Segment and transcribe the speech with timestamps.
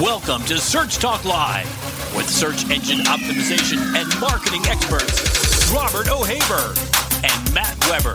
[0.00, 1.66] Welcome to Search Talk Live
[2.14, 6.72] with search engine optimization and marketing experts Robert O'Haver
[7.24, 8.14] and Matt Weber.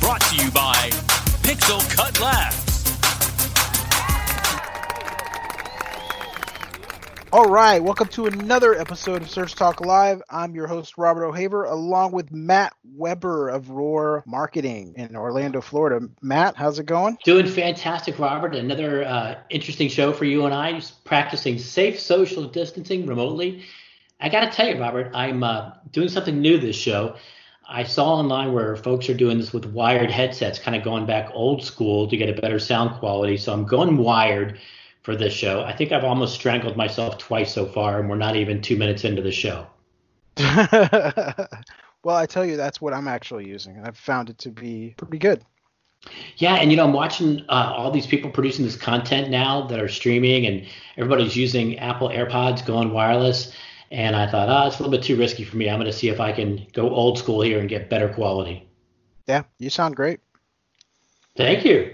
[0.00, 0.88] Brought to you by
[1.42, 2.65] Pixel Cut Labs.
[7.36, 10.22] All right, welcome to another episode of Search Talk Live.
[10.30, 16.08] I'm your host, Robert O'Haver, along with Matt Weber of Roar Marketing in Orlando, Florida.
[16.22, 17.18] Matt, how's it going?
[17.24, 18.54] Doing fantastic, Robert.
[18.54, 23.64] Another uh, interesting show for you and I, just practicing safe social distancing remotely.
[24.18, 27.16] I got to tell you, Robert, I'm uh, doing something new this show.
[27.68, 31.28] I saw online where folks are doing this with wired headsets, kind of going back
[31.34, 33.36] old school to get a better sound quality.
[33.36, 34.58] So I'm going wired
[35.06, 35.62] for this show.
[35.62, 39.04] I think I've almost strangled myself twice so far, and we're not even two minutes
[39.04, 39.64] into the show.
[42.02, 43.76] well, I tell you, that's what I'm actually using.
[43.76, 45.44] And I've found it to be pretty good.
[46.38, 49.78] Yeah, and you know, I'm watching uh, all these people producing this content now that
[49.78, 53.52] are streaming, and everybody's using Apple AirPods going wireless.
[53.92, 55.70] And I thought, oh, it's a little bit too risky for me.
[55.70, 58.68] I'm going to see if I can go old school here and get better quality.
[59.28, 60.18] Yeah, you sound great.
[61.36, 61.92] Thank you.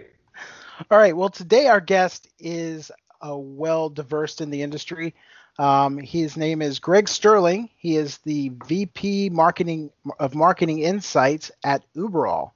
[0.90, 1.16] All right.
[1.16, 2.90] Well, today our guest is
[3.26, 5.14] uh, well diverse in the industry.
[5.58, 7.68] Um, his name is Greg Sterling.
[7.76, 12.52] He is the VP marketing of Marketing Insights at Uberall.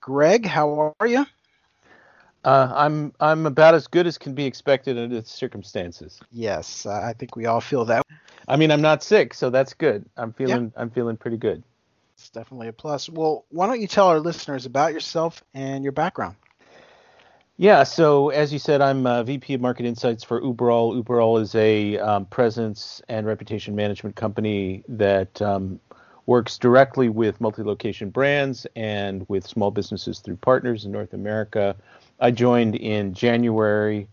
[0.00, 1.26] Greg, how are you?
[2.44, 6.20] Uh, I'm I'm about as good as can be expected under the circumstances.
[6.30, 8.02] Yes, I think we all feel that.
[8.46, 10.08] I mean, I'm not sick, so that's good.
[10.16, 10.80] I'm feeling yeah.
[10.80, 11.64] I'm feeling pretty good.
[12.16, 13.08] It's definitely a plus.
[13.08, 16.36] Well, why don't you tell our listeners about yourself and your background?
[17.58, 21.02] Yeah, so as you said, I'm uh, VP of Market Insights for Uberall.
[21.02, 25.80] Uberall is a um, presence and reputation management company that um,
[26.26, 31.74] works directly with multi-location brands and with small businesses through partners in North America.
[32.20, 34.06] I joined in January,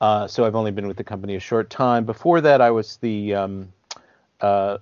[0.00, 2.04] uh, so I've only been with the company a short time.
[2.04, 3.72] Before that, I was the um,
[4.40, 4.78] uh,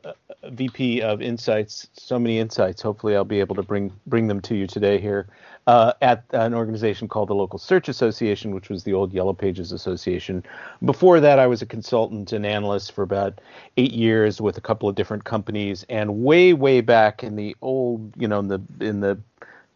[0.50, 1.88] VP of Insights.
[1.92, 2.82] So many insights.
[2.82, 5.28] Hopefully, I'll be able to bring bring them to you today here
[5.66, 9.72] uh, at an organization called the Local Search Association, which was the old Yellow Pages
[9.72, 10.44] Association.
[10.84, 13.40] Before that, I was a consultant and analyst for about
[13.76, 15.86] eight years with a couple of different companies.
[15.88, 19.18] And way, way back in the old, you know, in the in the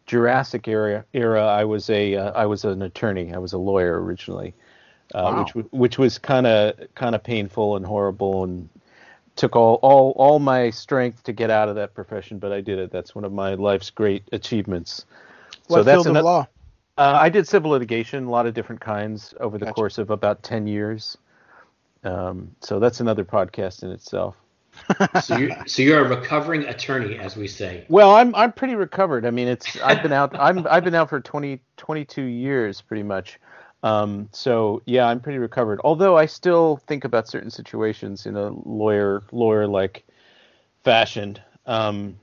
[0.05, 3.33] Jurassic era, era I was a uh, I was an attorney.
[3.33, 4.53] I was a lawyer originally,
[5.15, 5.45] uh, wow.
[5.53, 8.69] which which was kind of kind of painful and horrible and
[9.39, 12.77] took all, all all my strength to get out of that profession, but I did
[12.77, 12.91] it.
[12.91, 15.05] That's one of my life's great achievements.
[15.67, 16.47] What so that's field of law?
[16.97, 19.75] Uh, I did civil litigation, a lot of different kinds over the gotcha.
[19.75, 21.17] course of about ten years.
[22.03, 24.35] Um, so that's another podcast in itself.
[25.21, 27.85] so you so you're a recovering attorney, as we say.
[27.87, 29.25] Well, I'm I'm pretty recovered.
[29.25, 33.03] I mean, it's I've been out I'm I've been out for 20 22 years pretty
[33.03, 33.39] much.
[33.83, 35.79] Um, so yeah, I'm pretty recovered.
[35.83, 40.05] Although I still think about certain situations in a lawyer lawyer like
[40.83, 41.39] fashion.
[41.65, 42.19] Um,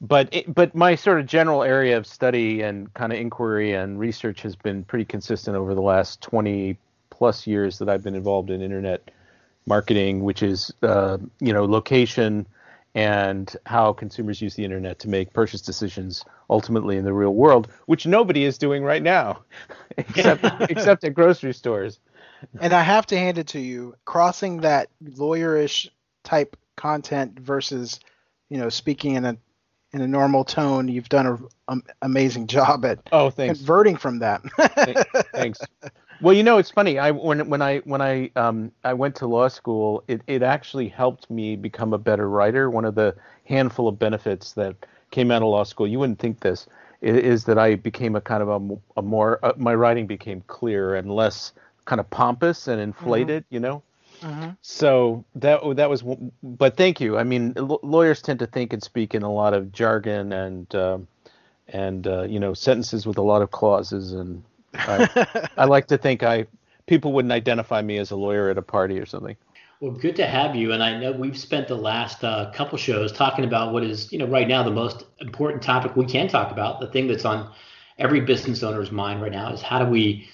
[0.00, 3.98] but it, but my sort of general area of study and kind of inquiry and
[3.98, 6.76] research has been pretty consistent over the last 20
[7.10, 9.10] plus years that I've been involved in internet
[9.66, 12.46] marketing, which is uh, you know location
[12.94, 17.68] and how consumers use the internet to make purchase decisions ultimately in the real world,
[17.86, 19.42] which nobody is doing right now,
[19.98, 21.98] except except at grocery stores.
[22.60, 25.88] And I have to hand it to you, crossing that lawyerish
[26.22, 28.00] type content versus
[28.48, 29.36] you know speaking in a
[29.94, 33.58] in a normal tone, you've done an amazing job at oh, thanks.
[33.58, 34.42] converting from that.
[35.32, 35.60] thanks.
[36.20, 36.98] Well, you know, it's funny.
[36.98, 40.88] I when when I when I um I went to law school, it it actually
[40.88, 42.70] helped me become a better writer.
[42.70, 43.14] One of the
[43.44, 44.76] handful of benefits that
[45.10, 46.66] came out of law school, you wouldn't think this,
[47.00, 50.94] is that I became a kind of a, a more uh, my writing became clear
[50.94, 51.52] and less
[51.84, 53.44] kind of pompous and inflated.
[53.44, 53.54] Mm-hmm.
[53.54, 53.82] You know.
[54.20, 54.50] Mm-hmm.
[54.62, 56.02] So that that was,
[56.42, 57.18] but thank you.
[57.18, 61.08] I mean, lawyers tend to think and speak in a lot of jargon and um,
[61.68, 64.42] and uh, you know sentences with a lot of clauses, and
[64.74, 66.46] I, I like to think I
[66.86, 69.36] people wouldn't identify me as a lawyer at a party or something.
[69.80, 70.72] Well, good to have you.
[70.72, 74.18] And I know we've spent the last uh, couple shows talking about what is, you
[74.18, 76.80] know, right now the most important topic we can talk about.
[76.80, 77.52] The thing that's on
[77.98, 80.28] every business owner's mind right now is how do we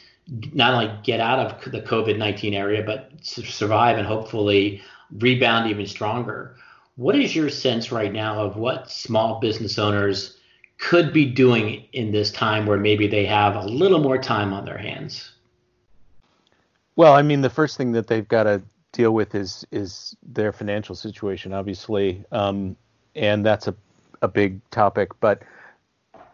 [0.52, 4.82] not only get out of the COVID 19 area, but survive and hopefully
[5.18, 6.56] rebound even stronger.
[6.96, 10.36] What is your sense right now of what small business owners
[10.80, 14.64] could be doing in this time where maybe they have a little more time on
[14.64, 15.32] their hands?
[16.96, 18.62] Well, I mean, the first thing that they've got to
[18.92, 22.76] deal with is is their financial situation, obviously, um,
[23.14, 23.74] and that's a
[24.22, 25.10] a big topic.
[25.20, 25.42] But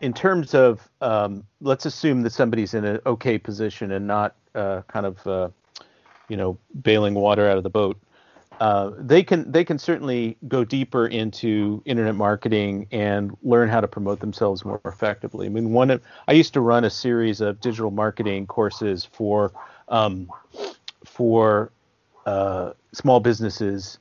[0.01, 4.83] in terms of um, let's assume that somebody's in an okay position and not uh,
[4.89, 5.49] kind of uh,
[6.29, 7.97] you know, bailing water out of the boat.
[8.59, 13.89] Uh, they can they can certainly go deeper into internet marketing and learn how to
[13.89, 15.47] promote themselves more effectively.
[15.47, 19.53] I mean, one of, I used to run a series of digital marketing courses for
[19.89, 20.31] um,
[21.05, 21.71] for
[22.25, 23.99] uh, small businesses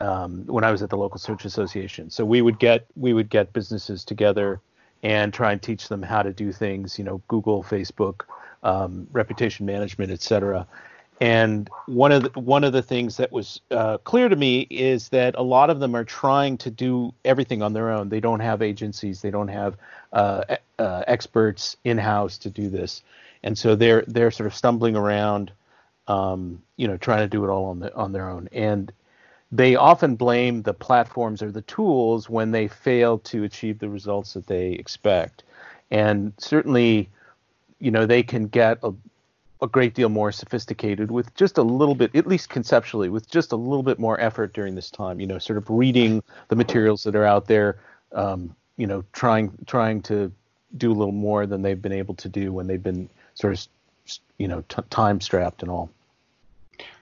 [0.00, 2.08] um, when I was at the local search association.
[2.10, 4.60] So we would get we would get businesses together
[5.02, 8.22] and try and teach them how to do things, you know, Google, Facebook,
[8.62, 10.66] um, reputation management, et cetera.
[11.20, 15.08] And one of the, one of the things that was uh, clear to me is
[15.10, 18.10] that a lot of them are trying to do everything on their own.
[18.10, 19.76] They don't have agencies, they don't have
[20.12, 23.02] uh, uh, experts in house to do this,
[23.42, 25.52] and so they're they're sort of stumbling around,
[26.06, 28.48] um, you know, trying to do it all on the, on their own.
[28.52, 28.92] And
[29.50, 34.34] they often blame the platforms or the tools when they fail to achieve the results
[34.34, 35.44] that they expect.
[35.90, 37.08] And certainly,
[37.78, 38.92] you know, they can get a,
[39.62, 43.52] a great deal more sophisticated with just a little bit, at least conceptually, with just
[43.52, 45.20] a little bit more effort during this time.
[45.20, 47.78] You know, sort of reading the materials that are out there.
[48.12, 50.30] Um, you know, trying trying to
[50.76, 53.66] do a little more than they've been able to do when they've been sort of,
[54.38, 55.90] you know, t- time strapped and all.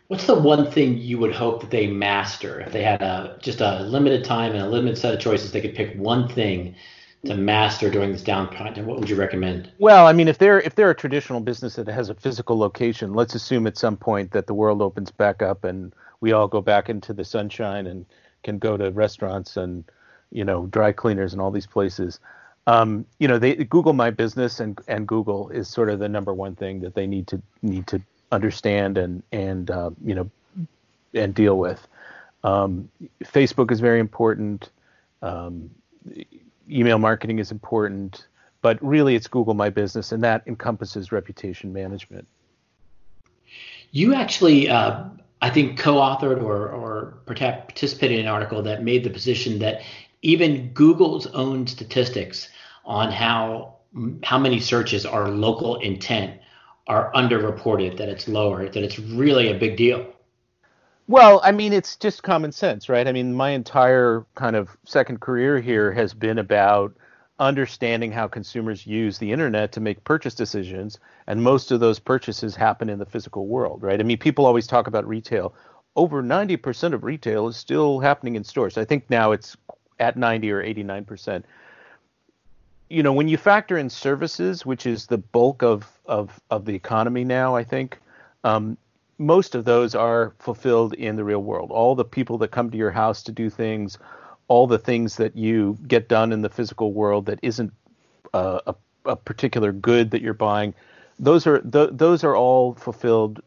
[0.08, 3.60] What's the one thing you would hope that they master if they had a just
[3.60, 5.50] a limited time and a limited set of choices?
[5.50, 6.76] They could pick one thing
[7.26, 8.84] to master during this down downtime.
[8.84, 9.70] What would you recommend?
[9.78, 13.14] Well, I mean, if they're if they're a traditional business that has a physical location,
[13.14, 16.60] let's assume at some point that the world opens back up and we all go
[16.60, 18.06] back into the sunshine and
[18.42, 19.84] can go to restaurants and
[20.30, 22.20] you know dry cleaners and all these places.
[22.66, 26.32] Um, you know, they Google My Business and and Google is sort of the number
[26.32, 28.00] one thing that they need to need to
[28.32, 30.30] understand and and uh, you know
[31.14, 31.86] and deal with.
[32.42, 32.90] Um,
[33.22, 34.70] Facebook is very important.
[35.22, 35.70] Um,
[36.70, 38.26] email marketing is important,
[38.62, 42.26] but really it's Google My Business, and that encompasses reputation management.
[43.90, 45.04] You actually, uh,
[45.42, 49.82] I think, co-authored or or participated in an article that made the position that
[50.22, 52.48] even Google's own statistics
[52.84, 53.76] on how
[54.22, 56.40] how many searches are local intent
[56.86, 60.13] are underreported, that it's lower, that it's really a big deal.
[61.06, 63.06] Well, I mean, it's just common sense, right?
[63.06, 66.94] I mean, my entire kind of second career here has been about
[67.38, 72.56] understanding how consumers use the internet to make purchase decisions, and most of those purchases
[72.56, 74.00] happen in the physical world, right?
[74.00, 75.54] I mean, people always talk about retail.
[75.96, 78.78] Over 90% of retail is still happening in stores.
[78.78, 79.56] I think now it's
[80.00, 81.44] at 90 or 89%
[82.90, 86.74] you know, when you factor in services, which is the bulk of of of the
[86.74, 87.98] economy now, I think
[88.44, 88.76] um,
[89.18, 91.70] most of those are fulfilled in the real world.
[91.70, 93.98] All the people that come to your house to do things,
[94.48, 97.72] all the things that you get done in the physical world that isn't
[98.32, 98.74] uh, a,
[99.06, 100.74] a particular good that you're buying,
[101.18, 103.40] those are th- those are all fulfilled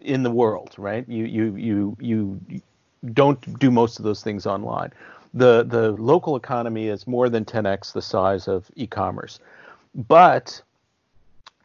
[0.00, 1.08] in the world, right?
[1.08, 2.60] You you you you
[3.12, 4.92] don't do most of those things online
[5.34, 9.38] the the local economy is more than 10x the size of e-commerce.
[9.94, 10.62] But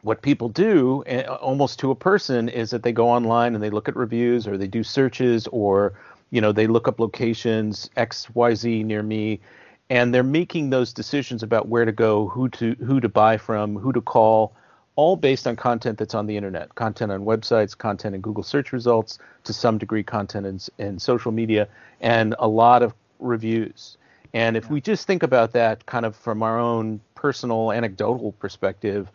[0.06, 3.70] what people do eh, almost to a person is that they go online and they
[3.70, 5.92] look at reviews or they do searches or
[6.30, 9.40] you know they look up locations xyz near me
[9.90, 13.76] and they're making those decisions about where to go who to who to buy from
[13.76, 14.54] who to call
[14.94, 18.72] all based on content that's on the internet content on websites content in google search
[18.72, 21.68] results to some degree content in, in social media
[22.00, 23.96] and a lot of reviews.
[24.34, 24.72] And if yeah.
[24.72, 29.10] we just think about that kind of from our own personal anecdotal perspective,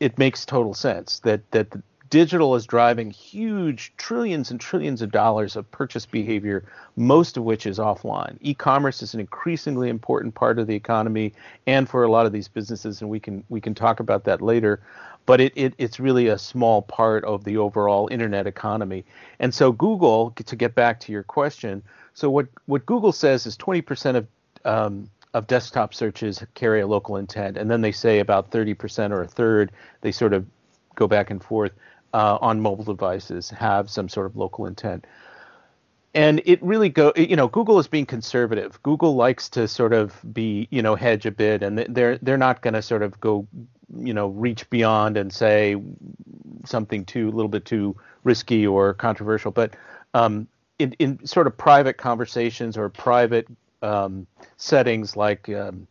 [0.00, 1.68] it makes total sense that that
[2.10, 7.66] digital is driving huge trillions and trillions of dollars of purchase behavior, most of which
[7.66, 8.36] is offline.
[8.40, 11.32] E-commerce is an increasingly important part of the economy
[11.66, 14.40] and for a lot of these businesses, and we can we can talk about that
[14.40, 14.80] later.
[15.26, 19.04] But it, it it's really a small part of the overall internet economy.
[19.40, 21.82] And so Google, to get back to your question,
[22.12, 24.26] so what what Google says is 20% of
[24.64, 29.22] um, of desktop searches carry a local intent, and then they say about 30% or
[29.22, 29.72] a third.
[30.00, 30.46] They sort of
[30.94, 31.72] go back and forth
[32.14, 35.04] uh, on mobile devices have some sort of local intent.
[36.14, 38.80] And it really go, you know, Google is being conservative.
[38.84, 42.62] Google likes to sort of be, you know, hedge a bit, and they're they're not
[42.62, 43.48] going to sort of go,
[43.98, 45.74] you know, reach beyond and say
[46.64, 49.50] something too a little bit too risky or controversial.
[49.50, 49.74] But
[50.14, 50.46] um,
[50.78, 53.48] in, in sort of private conversations or private
[53.84, 54.26] um,
[54.56, 55.86] settings like um,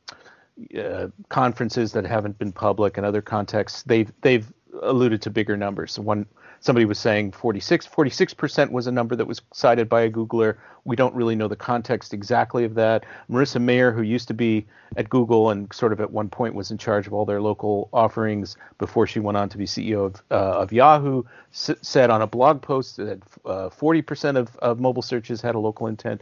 [0.77, 5.97] uh, conferences that haven't been public and other contexts, they've they've alluded to bigger numbers.
[5.99, 6.25] One
[6.59, 10.55] somebody was saying 46 46% was a number that was cited by a googler.
[10.85, 13.05] We don't really know the context exactly of that.
[13.29, 16.71] Marissa mayer who used to be at google and sort of at one point was
[16.71, 20.21] in charge of all their local offerings before she went on to be ceo of,
[20.31, 25.01] uh, of yahoo s- said on a blog post that uh, 40% of, of mobile
[25.01, 26.21] searches had a local intent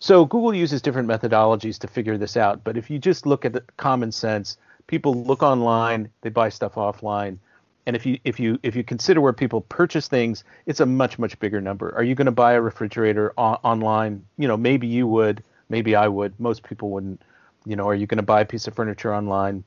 [0.00, 3.52] so google uses different methodologies to figure this out but if you just look at
[3.52, 7.38] the common sense people look online they buy stuff offline
[7.86, 11.18] and if you if you if you consider where people purchase things, it's a much
[11.18, 11.94] much bigger number.
[11.96, 14.24] Are you going to buy a refrigerator online?
[14.38, 16.38] You know, maybe you would, maybe I would.
[16.38, 17.20] Most people wouldn't.
[17.66, 19.64] You know, are you going to buy a piece of furniture online?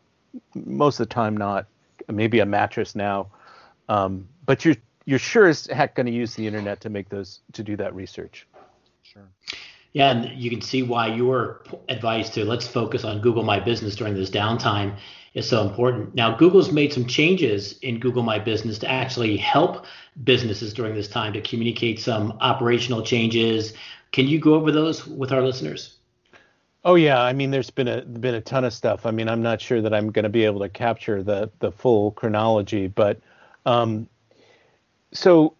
[0.55, 1.67] Most of the time, not.
[2.07, 3.27] Maybe a mattress now,
[3.89, 7.41] um, but you're you're sure as heck going to use the internet to make those
[7.53, 8.47] to do that research.
[9.03, 9.27] Sure.
[9.93, 13.95] Yeah, and you can see why your advice to let's focus on Google My Business
[13.95, 14.97] during this downtime
[15.35, 16.15] is so important.
[16.15, 19.85] Now, Google's made some changes in Google My Business to actually help
[20.23, 23.73] businesses during this time to communicate some operational changes.
[24.11, 25.97] Can you go over those with our listeners?
[26.85, 29.05] Oh yeah, I mean, there's been a been a ton of stuff.
[29.05, 31.71] I mean, I'm not sure that I'm going to be able to capture the the
[31.71, 33.19] full chronology, but
[33.65, 34.07] um,
[35.13, 35.55] so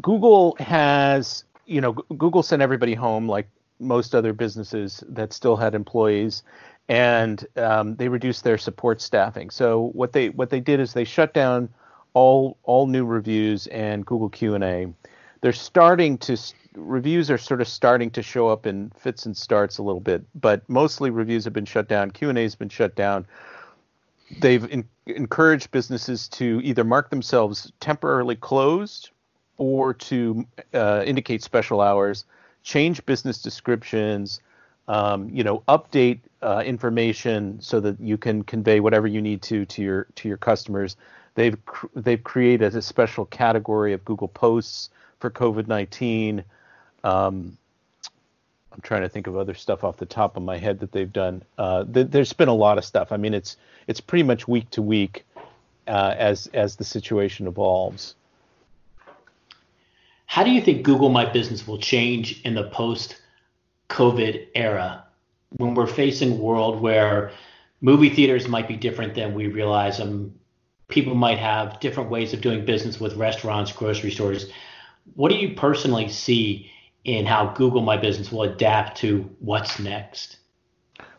[0.00, 3.48] Google has, you know, Google sent everybody home like
[3.84, 6.42] most other businesses that still had employees,
[6.88, 9.50] and um, they reduced their support staffing.
[9.50, 11.68] So what they what they did is they shut down
[12.14, 14.92] all all new reviews and Google Q and A.
[15.40, 16.36] They're starting to
[16.74, 20.24] reviews are sort of starting to show up in fits and starts a little bit,
[20.34, 22.10] but mostly reviews have been shut down.
[22.10, 23.26] Q and A has been shut down.
[24.40, 29.10] They've in, encouraged businesses to either mark themselves temporarily closed
[29.56, 32.24] or to uh, indicate special hours
[32.64, 34.40] change business descriptions,
[34.88, 39.64] um, you know, update uh, information so that you can convey whatever you need to
[39.66, 40.96] to your to your customers.
[41.36, 44.90] They've cr- they've created a special category of Google Posts
[45.20, 46.44] for COVID nineteen.
[47.04, 47.56] Um,
[48.72, 51.12] I'm trying to think of other stuff off the top of my head that they've
[51.12, 51.42] done.
[51.56, 53.12] Uh, th- there's been a lot of stuff.
[53.12, 53.56] I mean, it's
[53.86, 55.24] it's pretty much week to week
[55.86, 58.16] uh, as as the situation evolves.
[60.34, 63.22] How do you think Google My Business will change in the post
[63.88, 65.04] COVID era
[65.50, 67.30] when we're facing a world where
[67.80, 70.00] movie theaters might be different than we realize?
[70.00, 70.34] Um,
[70.88, 74.46] people might have different ways of doing business with restaurants, grocery stores.
[75.14, 76.68] What do you personally see
[77.04, 80.38] in how Google My Business will adapt to what's next?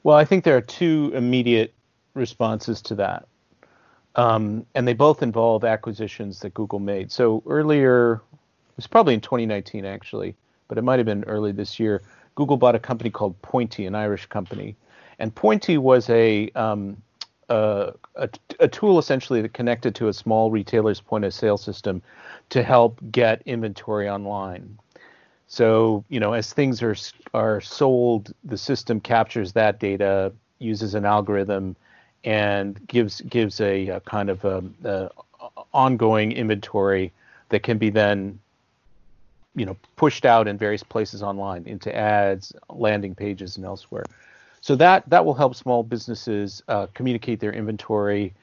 [0.04, 1.74] Well, I think there are two immediate
[2.16, 3.30] responses to that.
[4.16, 7.14] Um, and they both involve acquisitions that Google made.
[7.14, 8.22] So earlier,
[8.76, 10.36] it was probably in 2019 actually,
[10.68, 12.02] but it might have been early this year.
[12.36, 14.76] Google bought a company called Pointy, an Irish company,
[15.18, 17.02] and Pointy was a um,
[17.48, 18.30] a, a,
[18.60, 22.02] a, tool essentially that connected to a small retailer's point of sale system
[22.50, 24.78] to help get inventory online.
[25.48, 26.98] So you know, as things are
[27.34, 31.78] are sold, the system captures that data, uses an algorithm,
[32.26, 35.10] and gives gives a, a kind of a, a
[35.74, 37.14] ongoing inventory
[37.50, 38.40] that can be then
[39.56, 44.06] you know pushed out in various places online into ads landing pages and elsewhere.
[44.62, 48.34] So that that will help small businesses uh, communicate their inventory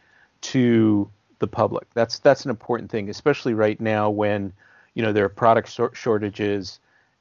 [0.42, 1.87] to the public.
[1.95, 4.52] That's that's an important thing especially right now when
[4.95, 6.78] you know there are product shortages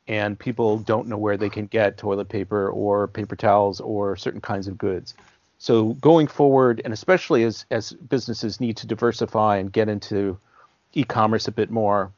[0.08, 4.42] and people don't know where they can get toilet paper or paper towels or certain
[4.42, 5.14] kinds of goods.
[5.58, 10.38] So going forward and especially as as businesses need to diversify and get into
[10.94, 12.12] e-commerce a bit more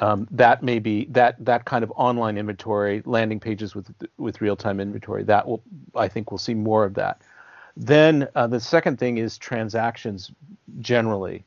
[0.00, 4.56] um, that may be that that kind of online inventory, landing pages with with real
[4.56, 5.22] time inventory.
[5.24, 5.62] That will,
[5.94, 7.20] I think, we'll see more of that.
[7.76, 10.32] Then uh, the second thing is transactions
[10.80, 11.44] generally.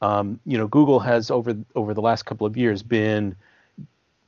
[0.00, 3.34] Um, you know, Google has over over the last couple of years been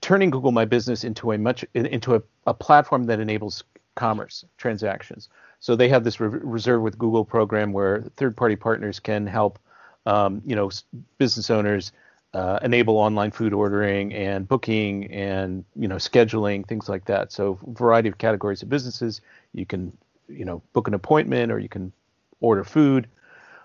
[0.01, 3.63] turning Google My Business into a much into a, a platform that enables
[3.95, 5.29] commerce transactions.
[5.61, 9.61] So they have this re- reserve with Google program where third party partners can help
[10.07, 10.71] um, you know
[11.19, 11.93] business owners
[12.33, 17.33] uh, enable online food ordering and booking and you know scheduling things like that.
[17.33, 19.21] So variety of categories of businesses.
[19.53, 19.97] You can
[20.29, 21.93] you know book an appointment or you can
[22.41, 23.09] order food.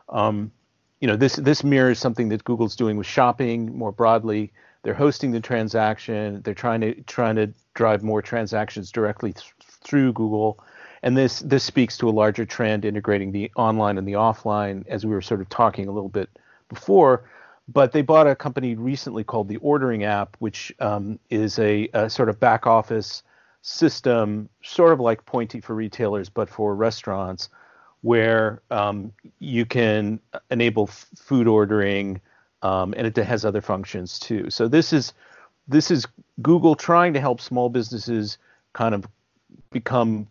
[0.09, 0.51] Um,
[0.99, 4.51] you know this this mirrors something that Google's doing with shopping more broadly.
[4.81, 6.41] They're hosting the transaction.
[6.43, 9.53] They're trying to trying to drive more transactions directly th-
[9.83, 10.59] through Google.
[11.03, 15.05] And this this speaks to a larger trend integrating the online and the offline, as
[15.05, 16.29] we were sort of talking a little bit
[16.67, 17.25] before
[17.67, 22.09] but they bought a company recently called the Ordering App, which um, is a, a,
[22.09, 23.23] sort of back office
[23.61, 27.49] system, sort of like Pointy for retailers, but for restaurants,
[28.01, 30.19] where um, you can
[30.51, 32.21] enable f- food ordering
[32.61, 34.49] um, and it has other functions too.
[34.49, 35.13] So this is
[35.67, 36.05] this is
[36.41, 38.37] Google trying to help small businesses
[38.73, 39.07] kind of
[39.71, 40.27] become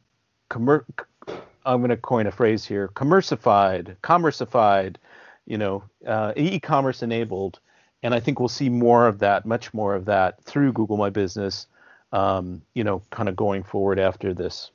[1.66, 4.98] I'm going to coin a phrase here: commercified, commercified,
[5.46, 7.60] you know, uh, e-commerce enabled.
[8.02, 11.10] And I think we'll see more of that, much more of that through Google My
[11.10, 11.66] Business,
[12.12, 14.70] um, you know, kind of going forward after this.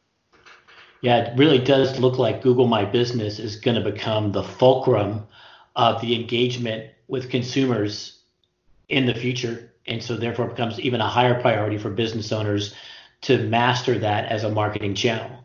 [1.02, 5.28] Yeah, it really does look like Google My Business is going to become the fulcrum
[5.76, 8.20] of the engagement with consumers
[8.90, 9.72] in the future.
[9.88, 12.76] And so, therefore, becomes even a higher priority for business owners
[13.22, 15.39] to master that as a marketing channel.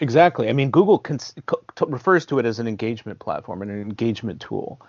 [0.00, 0.48] Exactly.
[0.48, 1.34] I mean, Google cons-
[1.86, 4.80] refers to it as an engagement platform and an engagement tool.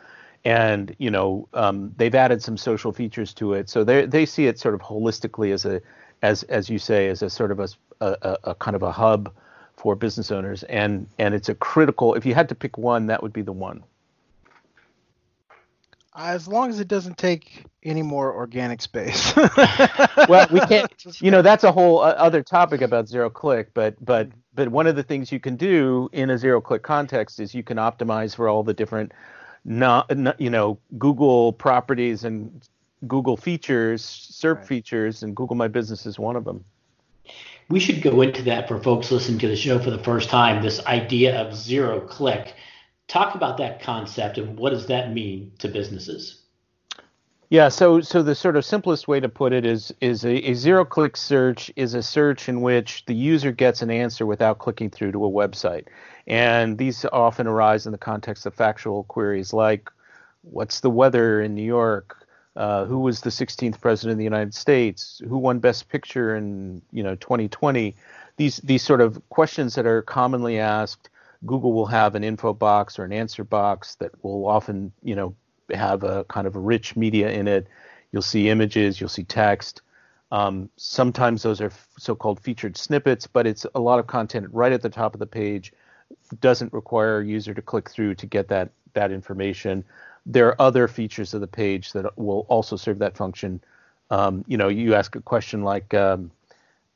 [0.45, 4.45] And you know um, they've added some social features to it, so they they see
[4.47, 5.81] it sort of holistically as a
[6.21, 7.67] as as you say as a sort of a,
[8.01, 9.33] a, a kind of a hub
[9.75, 12.13] for business owners, and and it's a critical.
[12.13, 13.83] If you had to pick one, that would be the one.
[16.17, 19.35] As long as it doesn't take any more organic space.
[20.27, 20.91] well, we can't.
[21.21, 23.69] You know, that's a whole uh, other topic about zero click.
[23.75, 27.39] But but but one of the things you can do in a zero click context
[27.39, 29.11] is you can optimize for all the different,
[29.63, 32.67] not, you know, Google properties and
[33.07, 34.65] Google features, SERP right.
[34.65, 36.65] features, and Google My Business is one of them.
[37.69, 40.63] We should go into that for folks listening to the show for the first time.
[40.63, 42.55] This idea of zero click
[43.07, 46.41] Talk about that concept and what does that mean to businesses?
[47.49, 50.53] Yeah, so so the sort of simplest way to put it is is a, a
[50.53, 54.89] zero click search is a search in which the user gets an answer without clicking
[54.89, 55.85] through to a website.
[56.27, 59.89] And these often arise in the context of factual queries like
[60.41, 62.17] what's the weather in New York?
[62.57, 65.21] Uh, who was the 16th president of the United States?
[65.29, 67.95] Who won Best Picture in you know 2020?
[68.35, 71.09] These these sort of questions that are commonly asked
[71.45, 75.35] Google will have an info box or an answer box that will often, you know,
[75.73, 77.67] have a kind of a rich media in it.
[78.11, 79.81] You'll see images, you'll see text.
[80.31, 84.81] Um, sometimes those are so-called featured snippets, but it's a lot of content right at
[84.81, 85.71] the top of the page.
[86.41, 89.83] Doesn't require a user to click through to get that that information.
[90.25, 93.61] There are other features of the page that will also serve that function.
[94.09, 96.31] Um, you know, you ask a question like, um,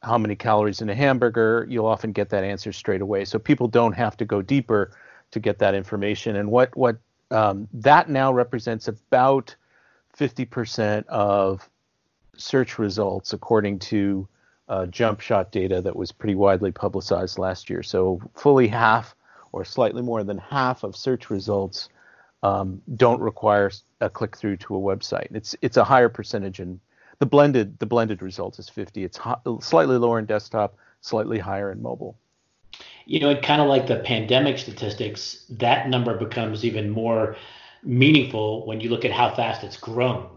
[0.04, 3.26] how many calories in a hamburger, you'll often get that answer straight away.
[3.26, 4.92] So people don't have to go deeper
[5.32, 6.36] to get that information.
[6.36, 6.98] And what what
[7.30, 9.56] um, that now represents about
[10.18, 11.70] 50% of
[12.36, 14.28] search results, according to
[14.68, 17.84] uh, Jumpshot data that was pretty widely publicized last year.
[17.84, 19.16] So fully half,
[19.52, 21.90] or slightly more than half, of search results
[22.44, 25.28] um, don't require a click through to a website.
[25.32, 26.80] It's it's a higher percentage in
[27.22, 29.04] the blended the blended result is 50.
[29.04, 29.20] It's
[29.62, 32.18] slightly lower in desktop, slightly higher in mobile.
[33.06, 37.36] You know, it kind of like the pandemic statistics, that number becomes even more
[37.84, 40.28] meaningful when you look at how fast it's grown.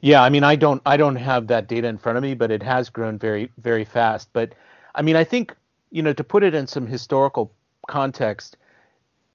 [0.00, 2.50] Yeah, I mean, I don't I don't have that data in front of me, but
[2.50, 4.28] it has grown very very fast.
[4.32, 4.52] But
[4.96, 5.54] I mean, I think
[5.92, 7.52] you know to put it in some historical
[7.86, 8.56] context,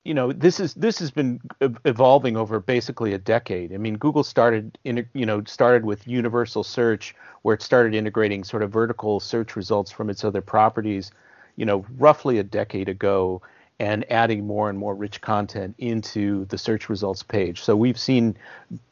[0.03, 1.41] you know this is this has been
[1.85, 3.73] evolving over basically a decade.
[3.73, 8.43] I mean, Google started in you know started with universal search, where it started integrating
[8.43, 11.11] sort of vertical search results from its other properties,
[11.57, 13.41] you know, roughly a decade ago,
[13.79, 17.61] and adding more and more rich content into the search results page.
[17.61, 18.37] So we've seen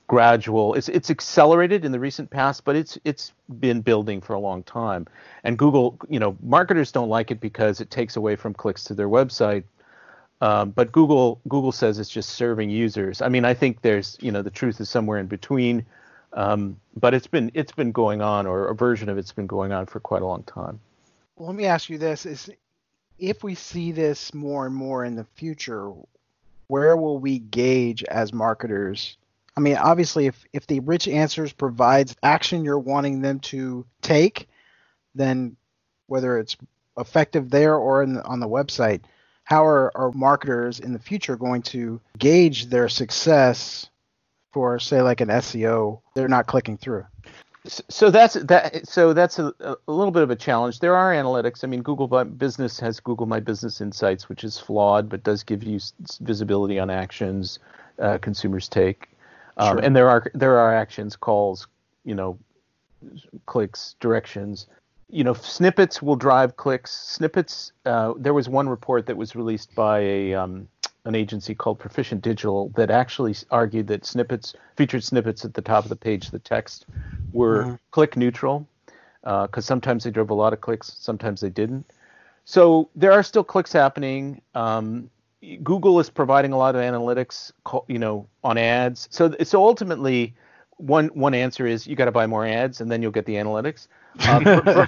[0.07, 4.39] gradual it's it's accelerated in the recent past but it's it's been building for a
[4.39, 5.05] long time
[5.43, 8.93] and google you know marketers don't like it because it takes away from clicks to
[8.93, 9.65] their website
[10.41, 13.21] um, but Google Google says it's just serving users.
[13.21, 15.85] I mean, I think there's you know the truth is somewhere in between.
[16.33, 19.71] Um, but it's been it's been going on, or a version of it's been going
[19.71, 20.79] on for quite a long time.
[21.35, 22.49] Well, let me ask you this: Is
[23.17, 25.91] if we see this more and more in the future,
[26.67, 29.17] where will we gauge as marketers?
[29.55, 34.47] I mean, obviously, if if the rich answers provides action you're wanting them to take,
[35.15, 35.55] then
[36.05, 36.57] whether it's
[36.97, 39.01] effective there or on the website,
[39.47, 43.89] how are, are marketers in the future going to gauge their success
[44.51, 47.05] for say like an SEO they're not clicking through.
[47.65, 50.79] So that's that so that's a, a, little bit of a challenge.
[50.79, 51.63] There are analytics.
[51.63, 55.63] I mean google business has google my business insights which is flawed but does give
[55.63, 55.79] you
[56.19, 57.59] visibility on actions
[57.99, 59.07] uh, consumers take.
[59.55, 59.85] Um, sure.
[59.85, 61.67] and there are there are actions calls
[62.03, 62.37] you know
[63.45, 64.67] clicks directions
[65.09, 66.91] you know, snippets will drive clicks.
[66.91, 67.71] Snippets.
[67.85, 70.67] Uh, there was one report that was released by a um,
[71.05, 75.85] an agency called Perficient Digital that actually argued that snippets, featured snippets at the top
[75.85, 76.85] of the page, the text,
[77.31, 77.75] were mm-hmm.
[77.91, 78.67] click neutral,
[79.21, 81.89] because uh, sometimes they drove a lot of clicks, sometimes they didn't.
[82.43, 84.41] So there are still clicks happening.
[84.53, 85.09] Um,
[85.63, 87.53] Google is providing a lot of analytics,
[87.87, 89.07] you know, on ads.
[89.11, 90.35] So so ultimately,
[90.77, 93.35] one one answer is you got to buy more ads, and then you'll get the
[93.35, 93.87] analytics.
[94.19, 94.39] Uh,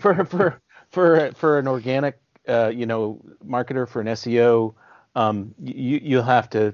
[0.00, 4.74] for, for, for for an organic, uh, you know, marketer for an SEO,
[5.16, 6.72] um, you you'll have to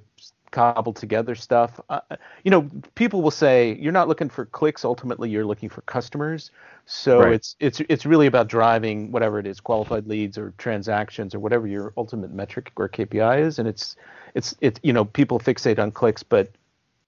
[0.51, 1.81] cobble together stuff.
[1.89, 2.01] Uh,
[2.45, 4.85] you know, people will say you're not looking for clicks.
[4.85, 6.51] Ultimately, you're looking for customers.
[6.87, 7.33] So right.
[7.35, 11.67] it's it's it's really about driving whatever it is, qualified leads or transactions or whatever
[11.67, 13.59] your ultimate metric or KPI is.
[13.59, 13.97] And it's
[14.35, 16.51] it's it's you know people fixate on clicks, but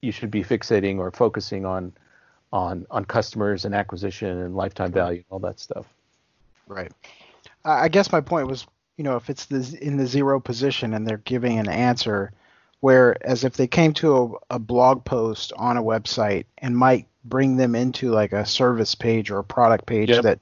[0.01, 1.93] you should be fixating or focusing on
[2.53, 5.87] on on customers and acquisition and lifetime value, all that stuff.
[6.67, 6.93] Right.
[7.65, 11.07] I guess my point was, you know, if it's the in the zero position and
[11.07, 12.33] they're giving an answer
[12.81, 17.57] Whereas if they came to a, a blog post on a website and might bring
[17.57, 20.23] them into like a service page or a product page yep.
[20.23, 20.41] that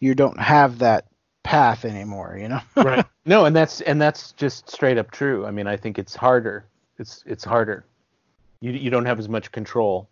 [0.00, 1.06] you don't have that
[1.42, 2.60] path anymore, you know?
[2.76, 3.04] right.
[3.26, 5.44] No, and that's and that's just straight up true.
[5.44, 6.64] I mean, I think it's harder.
[6.98, 7.84] It's it's harder.
[8.60, 10.08] You you don't have as much control.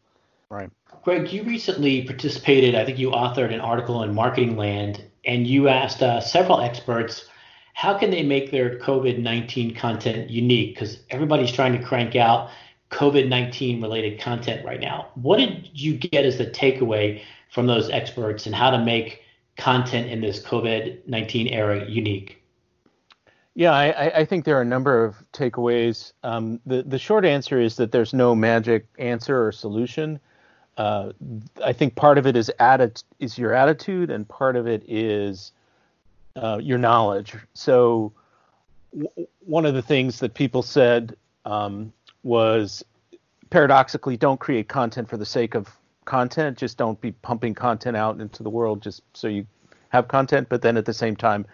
[0.51, 0.71] Right.
[1.05, 2.75] Greg, you recently participated.
[2.75, 7.27] I think you authored an article in Marketing Land, and you asked uh, several experts
[7.75, 10.75] how can they make their COVID 19 content unique?
[10.75, 12.51] Because everybody's trying to crank out
[12.91, 15.09] COVID 19 related content right now.
[15.15, 19.23] What did you get as the takeaway from those experts and how to make
[19.57, 22.43] content in this COVID 19 era unique?
[23.59, 26.13] Yeah, I, I, think there are a number of takeaways.
[26.23, 30.21] Um, the, the short answer is that there's no magic answer or solution.
[30.77, 31.11] Uh,
[31.65, 35.51] I think part of it is atti- is your attitude, and part of it is
[36.37, 37.35] uh, your knowledge.
[37.55, 38.13] So
[38.97, 41.93] w- one of the things that people said um,
[42.23, 42.85] was
[43.51, 45.69] paradoxically, don't create content for the sake of
[46.05, 46.59] content.
[46.59, 49.45] Just don't be pumping content out into the world just so you
[49.89, 50.49] have content.
[50.49, 51.45] But then at the same time,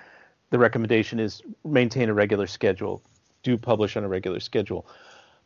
[0.54, 3.02] the recommendation is maintain a regular schedule.
[3.42, 4.86] Do publish on a regular schedule.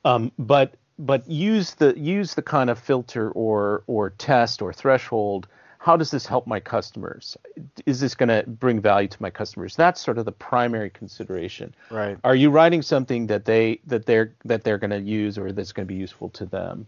[0.05, 5.49] Um, but but use the use the kind of filter or or test or threshold
[5.79, 7.39] how does this help my customers?
[7.87, 9.75] Is this going to bring value to my customers?
[9.75, 11.75] That's sort of the primary consideration.
[11.91, 12.19] Right.
[12.25, 15.73] Are you writing something that they that they're that they're going to use or that's
[15.73, 16.87] going to be useful to them?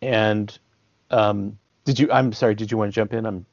[0.00, 0.58] And
[1.12, 2.10] um, did you?
[2.10, 2.56] I'm sorry.
[2.56, 3.24] Did you want to jump in?
[3.26, 3.46] I'm.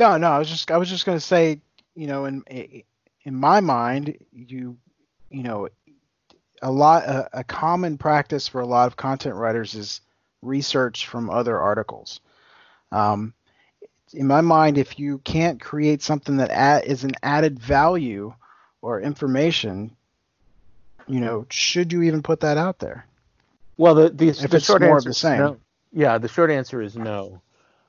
[0.00, 0.32] No, no.
[0.32, 1.60] I was just I was just going to say,
[1.94, 2.42] you know, in
[3.24, 4.76] in my mind, you
[5.30, 5.68] you know,
[6.60, 10.00] a lot a, a common practice for a lot of content writers is
[10.42, 12.20] research from other articles.
[12.90, 13.32] Um,
[14.12, 18.34] in my mind, if you can't create something that is an added value
[18.82, 19.96] or information,
[21.06, 23.06] you know, should you even put that out there?
[23.76, 25.56] Well, the the, if the it's short answer is no.
[25.92, 27.40] Yeah, the short answer is no.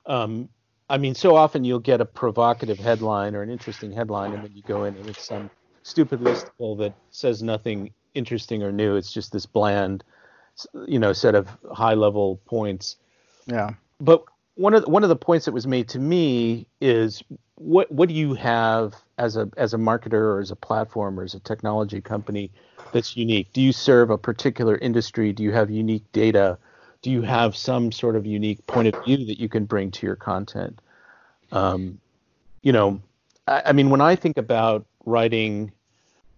[0.06, 0.48] Um,
[0.94, 4.52] I mean, so often you'll get a provocative headline or an interesting headline, and then
[4.54, 5.50] you go in and it's some
[5.82, 8.94] stupid listicle that says nothing interesting or new.
[8.94, 10.04] It's just this bland,
[10.86, 12.94] you know, set of high level points.
[13.46, 13.70] Yeah.
[13.98, 14.22] But
[14.54, 17.24] one of the, one of the points that was made to me is
[17.56, 21.24] what what do you have as a as a marketer or as a platform or
[21.24, 22.52] as a technology company
[22.92, 23.52] that's unique?
[23.52, 25.32] Do you serve a particular industry?
[25.32, 26.56] Do you have unique data?
[27.02, 30.06] Do you have some sort of unique point of view that you can bring to
[30.06, 30.80] your content?
[31.52, 32.00] Um,
[32.62, 33.00] you know,
[33.46, 35.72] I, I, mean, when I think about writing,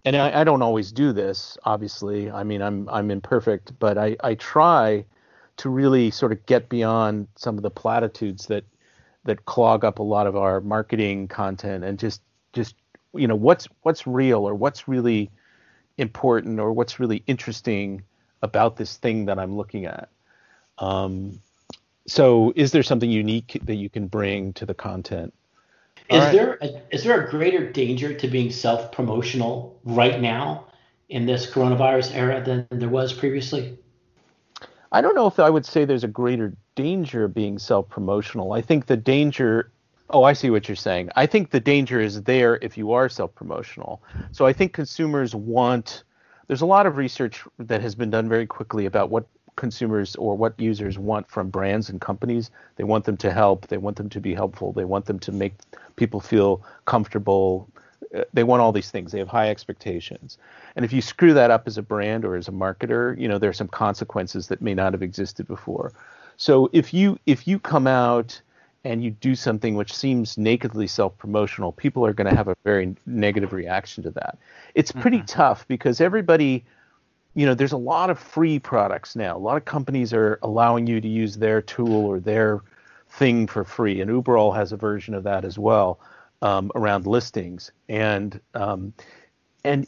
[0.04, 2.30] and I, I don't always do this, obviously.
[2.30, 5.04] I mean, I'm I'm imperfect, but I I try
[5.58, 8.64] to really sort of get beyond some of the platitudes that
[9.24, 12.74] that clog up a lot of our marketing content and just just
[13.14, 15.30] you know what's what's real or what's really
[15.98, 18.02] important or what's really interesting
[18.42, 20.08] about this thing that I'm looking at.
[20.78, 21.40] Um,
[22.06, 25.34] so, is there something unique that you can bring to the content?
[26.08, 26.32] Is right.
[26.32, 30.66] there a, is there a greater danger to being self promotional right now
[31.08, 33.76] in this coronavirus era than there was previously?
[34.92, 38.52] I don't know if I would say there's a greater danger of being self promotional.
[38.52, 39.72] I think the danger,
[40.10, 41.10] oh, I see what you're saying.
[41.16, 44.00] I think the danger is there if you are self promotional.
[44.30, 46.04] So I think consumers want,
[46.46, 50.36] there's a lot of research that has been done very quickly about what consumers or
[50.36, 52.50] what users want from brands and companies.
[52.76, 55.32] They want them to help, they want them to be helpful, they want them to
[55.32, 55.54] make
[55.96, 57.68] people feel comfortable.
[58.14, 59.10] Uh, they want all these things.
[59.10, 60.38] They have high expectations.
[60.76, 63.38] And if you screw that up as a brand or as a marketer, you know,
[63.38, 65.92] there are some consequences that may not have existed before.
[66.36, 68.40] So if you if you come out
[68.84, 72.94] and you do something which seems nakedly self-promotional, people are going to have a very
[73.06, 74.38] negative reaction to that.
[74.74, 75.26] It's pretty mm-hmm.
[75.26, 76.64] tough because everybody
[77.36, 79.36] you know, there's a lot of free products now.
[79.36, 82.62] A lot of companies are allowing you to use their tool or their
[83.10, 86.00] thing for free, and Uberall has a version of that as well
[86.40, 87.70] um, around listings.
[87.90, 88.94] And um,
[89.64, 89.86] and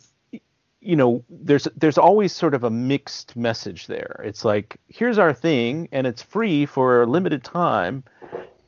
[0.80, 4.20] you know, there's there's always sort of a mixed message there.
[4.22, 8.04] It's like here's our thing, and it's free for a limited time,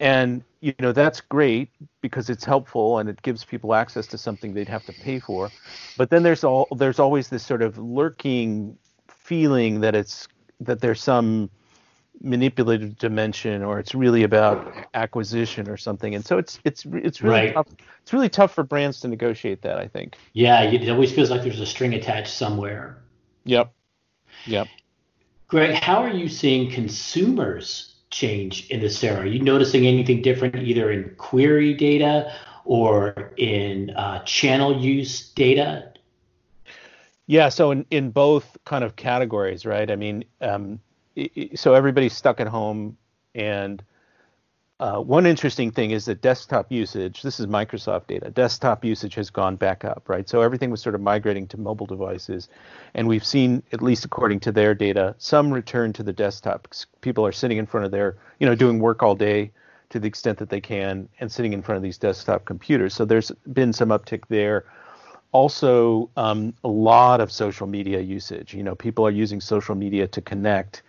[0.01, 1.71] and you know that's great
[2.03, 5.53] because it's helpful and it gives people access to something they'd have to pay for.
[5.97, 10.29] But then there's all there's always this sort of lurking feeling that it's
[10.61, 11.51] that there's some
[12.23, 17.43] manipulative dimension or it's really about acquisition or something and so it's it's it's really
[17.43, 17.55] Right.
[17.55, 17.69] tough
[18.03, 21.43] it's really tough for brands to negotiate that i think Yeah, it always feels like
[21.43, 22.99] there's a string attached somewhere.
[23.45, 23.73] yep
[24.45, 24.69] yep
[25.49, 29.21] Greg, how are you seeing consumers change in this era?
[29.21, 32.33] Are you noticing anything different either in query data
[32.65, 35.93] or in uh, channel use data?
[37.27, 39.89] Yeah, so in, in both kind of categories, right?
[39.91, 40.81] I mean, um,
[41.55, 42.97] so everybody's stuck at home,
[43.35, 43.83] and
[44.81, 47.21] uh, one interesting thing is that desktop usage.
[47.21, 48.31] This is Microsoft data.
[48.31, 50.27] Desktop usage has gone back up, right?
[50.27, 52.49] So everything was sort of migrating to mobile devices,
[52.95, 56.67] and we've seen, at least according to their data, some return to the desktop.
[57.03, 59.51] People are sitting in front of their, you know, doing work all day
[59.91, 62.95] to the extent that they can, and sitting in front of these desktop computers.
[62.95, 64.65] So there's been some uptick there
[65.33, 68.53] also um, a lot of social media usage.
[68.53, 70.83] You know, people are using social media to connect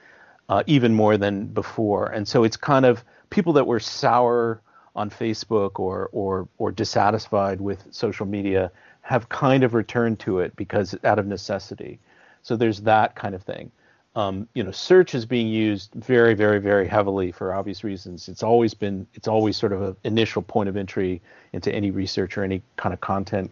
[0.50, 4.62] uh, even more than before, and so it's kind of people that were sour
[4.96, 10.56] on Facebook or or or dissatisfied with social media have kind of returned to it
[10.56, 12.00] because out of necessity.
[12.44, 13.72] So there's that kind of thing.
[14.16, 18.28] Um, you know, search is being used very, very, very heavily for obvious reasons.
[18.28, 21.22] It's always been, it's always sort of an initial point of entry
[21.54, 23.52] into any research or any kind of content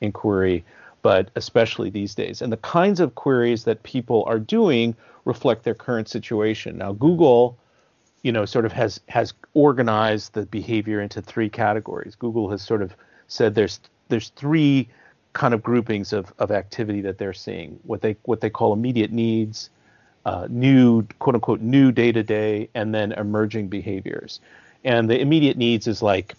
[0.00, 0.64] inquiry,
[1.02, 2.42] but especially these days.
[2.42, 6.78] And the kinds of queries that people are doing reflect their current situation.
[6.78, 7.56] Now, Google,
[8.22, 12.14] you know, sort of has has organized the behavior into three categories.
[12.16, 12.94] Google has sort of
[13.28, 14.88] said there's there's three
[15.32, 17.78] kind of groupings of, of activity that they're seeing.
[17.84, 19.70] What they what they call immediate needs,
[20.26, 24.40] uh, new quote unquote new day to day, and then emerging behaviors.
[24.84, 26.34] And the immediate needs is like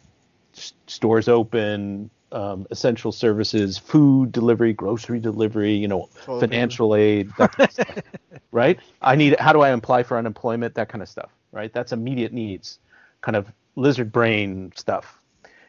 [0.55, 7.51] s- stores open, um, essential services, food delivery, grocery delivery, you know, financial aid, that
[7.53, 7.97] kind of stuff,
[8.51, 8.79] right?
[9.01, 9.39] I need.
[9.39, 10.75] How do I apply for unemployment?
[10.75, 11.71] That kind of stuff, right?
[11.73, 12.79] That's immediate needs,
[13.21, 15.19] kind of lizard brain stuff.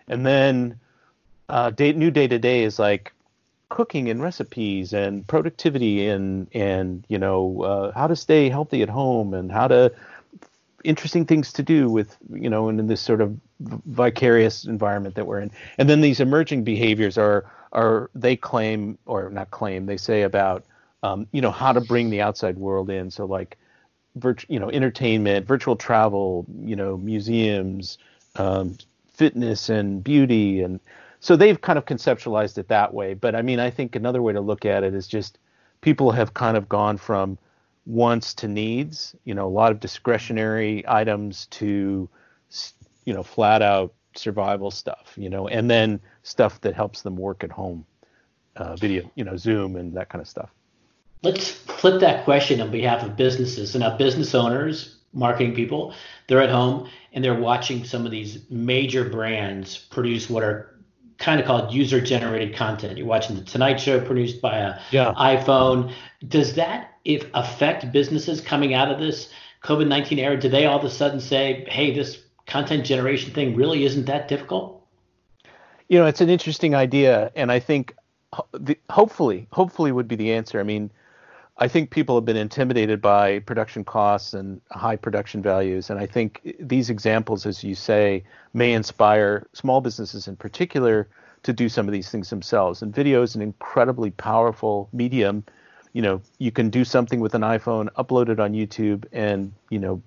[0.08, 0.78] And then
[1.48, 3.12] uh, day, new day to day is like
[3.68, 8.88] cooking and recipes and productivity and and you know uh, how to stay healthy at
[8.90, 9.90] home and how to
[10.84, 15.26] interesting things to do with you know and in this sort of vicarious environment that
[15.26, 19.96] we're in and then these emerging behaviors are are they claim or not claim they
[19.96, 20.64] say about
[21.02, 23.56] um, you know how to bring the outside world in so like
[24.18, 27.98] virt- you know entertainment virtual travel you know museums
[28.36, 28.76] um,
[29.12, 30.62] fitness and beauty.
[30.62, 30.80] And
[31.20, 33.14] so they've kind of conceptualized it that way.
[33.14, 35.38] But i mean i think another way to look at it is just
[35.82, 37.38] people have kind of gone from
[37.84, 42.08] wants to needs you know a lot of discretionary items to
[43.04, 47.42] you know flat out survival stuff you know and then stuff that helps them work
[47.42, 47.84] at home
[48.56, 50.50] uh, video you know zoom and that kind of stuff
[51.22, 53.72] Let's flip that question on behalf of businesses.
[53.72, 55.94] So now business owners, marketing people,
[56.26, 60.68] they're at home and they're watching some of these major brands produce what are
[61.18, 62.98] kind of called user generated content.
[62.98, 65.12] You're watching the Tonight Show produced by a Yeah.
[65.16, 65.92] iPhone.
[66.26, 69.28] Does that if affect businesses coming out of this
[69.62, 70.38] COVID-19 era?
[70.38, 74.26] Do they all of a sudden say, "Hey, this content generation thing really isn't that
[74.28, 74.82] difficult"?
[75.88, 77.94] you know it's an interesting idea and i think
[78.52, 80.90] the, hopefully hopefully would be the answer i mean
[81.62, 85.90] i think people have been intimidated by production costs and high production values.
[85.90, 91.08] And i think these examples as you say may inspire small businesses in particular
[91.44, 92.82] to do some of these things themselves.
[92.82, 95.44] And video is an incredibly powerful medium.
[95.92, 99.78] You know you can do something with an iphone upload it on youtube and you
[99.78, 100.02] know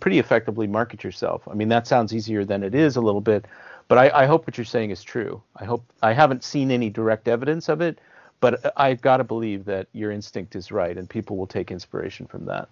[0.00, 1.46] pretty effectively market yourself.
[1.46, 3.44] I mean that sounds easier than it is a little bit
[3.88, 5.42] but I, I hope what you're saying is true.
[5.56, 8.00] I hope I haven't seen any direct evidence of it,
[8.40, 12.26] but I've got to believe that your instinct is right, and people will take inspiration
[12.26, 12.68] from that.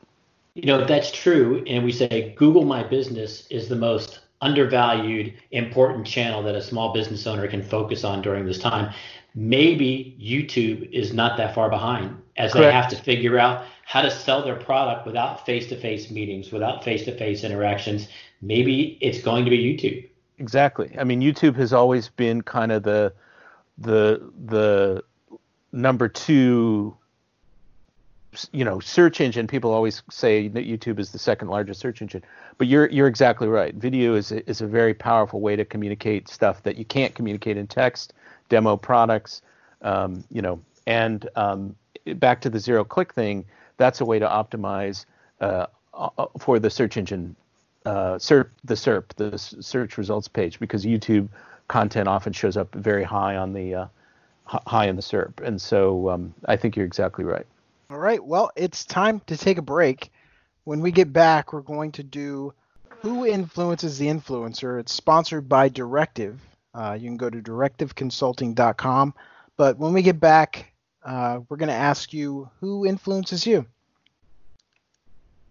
[0.55, 5.35] You know, if that's true, and we say Google My Business is the most undervalued,
[5.51, 8.93] important channel that a small business owner can focus on during this time,
[9.35, 14.11] maybe YouTube is not that far behind as they have to figure out how to
[14.11, 18.09] sell their product without face to face meetings, without face to face interactions.
[18.43, 20.09] Maybe it's going to be YouTube.
[20.39, 20.95] Exactly.
[20.99, 23.13] I mean, YouTube has always been kind of the
[23.79, 25.05] the the
[25.75, 26.97] number two
[28.51, 32.23] you know search engine people always say that youtube is the second largest search engine
[32.59, 33.75] but you're you're exactly right.
[33.75, 37.57] Video is a, is a very powerful way to communicate stuff that you can't communicate
[37.57, 38.13] in text
[38.49, 39.43] demo products
[39.83, 41.75] um, you know and um,
[42.13, 43.45] back to the zero click thing,
[43.77, 45.07] that's a way to optimize
[45.41, 47.35] uh, uh for the search engine,
[47.87, 51.29] uh, SERP, the SERP, the search results page, because YouTube
[51.69, 53.87] content often shows up very high on the uh,
[54.47, 57.47] high in the SERP, and so um, I think you're exactly right.
[57.91, 60.11] All right, well, it's time to take a break.
[60.65, 62.55] When we get back, we're going to do
[62.89, 64.81] who influences the influencer.
[64.81, 66.41] It's sponsored by Directive.
[66.75, 69.15] Uh, you can go to directiveconsulting.com.
[69.57, 70.73] But when we get back,
[71.05, 73.67] uh, we're going to ask you who influences you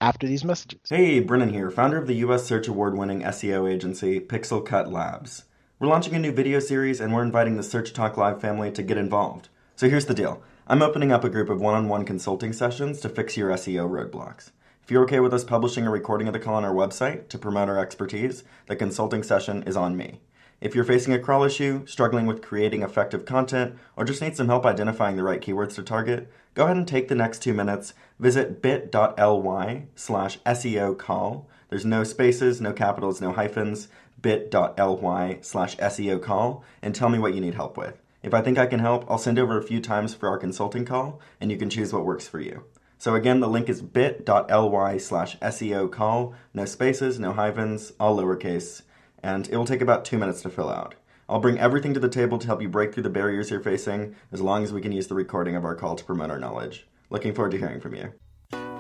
[0.02, 0.82] after these messages.
[0.90, 2.44] Hey, Brennan here, founder of the U.S.
[2.44, 5.46] Search Award winning SEO agency Pixel Cut Labs.
[5.80, 8.84] We're launching a new video series and we're inviting the Search Talk Live family to
[8.84, 9.50] get involved.
[9.76, 13.00] So here's the deal I'm opening up a group of one on one consulting sessions
[13.02, 14.52] to fix your SEO roadblocks.
[14.84, 17.40] If you're okay with us publishing a recording of the call on our website to
[17.40, 20.22] promote our expertise, the consulting session is on me.
[20.62, 24.48] If you're facing a crawl issue, struggling with creating effective content, or just need some
[24.48, 27.94] help identifying the right keywords to target, go ahead and take the next two minutes.
[28.20, 31.50] Visit bit.ly slash SEO call.
[31.68, 33.88] There's no spaces, no capitals, no hyphens.
[34.24, 38.02] bit.ly slash SEO call and tell me what you need help with.
[38.24, 40.86] If I think I can help, I'll send over a few times for our consulting
[40.86, 42.64] call and you can choose what works for you.
[42.98, 46.34] So again, the link is bit.ly slash SEO call.
[46.56, 48.82] No spaces, no hyphens, all lowercase
[49.24, 50.96] and it will take about two minutes to fill out.
[51.30, 54.16] I'll bring everything to the table to help you break through the barriers you're facing,
[54.32, 56.86] as long as we can use the recording of our call to promote our knowledge.
[57.10, 58.14] Looking forward to hearing from you.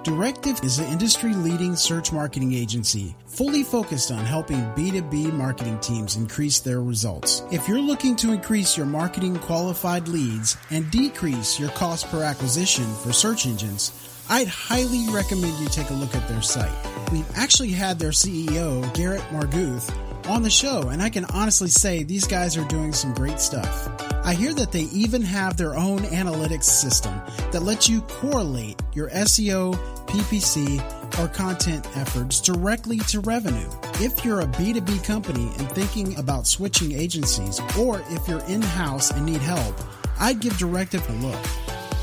[0.04, 6.18] Directive is an industry leading search marketing agency fully focused on helping B2B marketing teams
[6.18, 7.42] increase their results.
[7.52, 12.84] If you're looking to increase your marketing qualified leads and decrease your cost per acquisition
[12.96, 13.94] for search engines,
[14.30, 16.76] I'd highly recommend you take a look at their site.
[17.14, 19.90] We've actually had their CEO, Garrett Mehrguth,
[20.28, 23.90] on the show, and I can honestly say these guys are doing some great stuff.
[24.26, 29.10] I hear that they even have their own analytics system that lets you correlate your
[29.10, 29.76] SEO,
[30.08, 30.80] PPC,
[31.20, 33.70] or content efforts directly to revenue.
[33.96, 39.12] If you're a B2B company and thinking about switching agencies, or if you're in house
[39.12, 39.76] and need help,
[40.20, 41.46] I'd give Directive a look.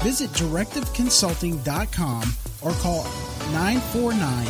[0.03, 2.23] Visit directiveconsulting.com
[2.63, 3.05] or call
[3.53, 4.47] 949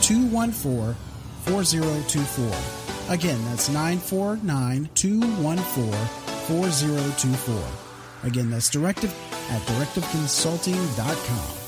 [0.00, 0.96] 214
[1.44, 2.81] 4024.
[3.12, 5.92] Again, that's 949 214
[6.48, 7.62] 4024.
[8.24, 9.12] Again, that's directive
[9.50, 11.58] at directiveconsulting.com.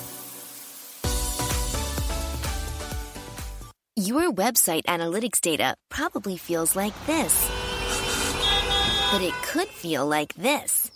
[3.96, 7.50] Your website analytics data probably feels like this,
[9.12, 10.90] but it could feel like this.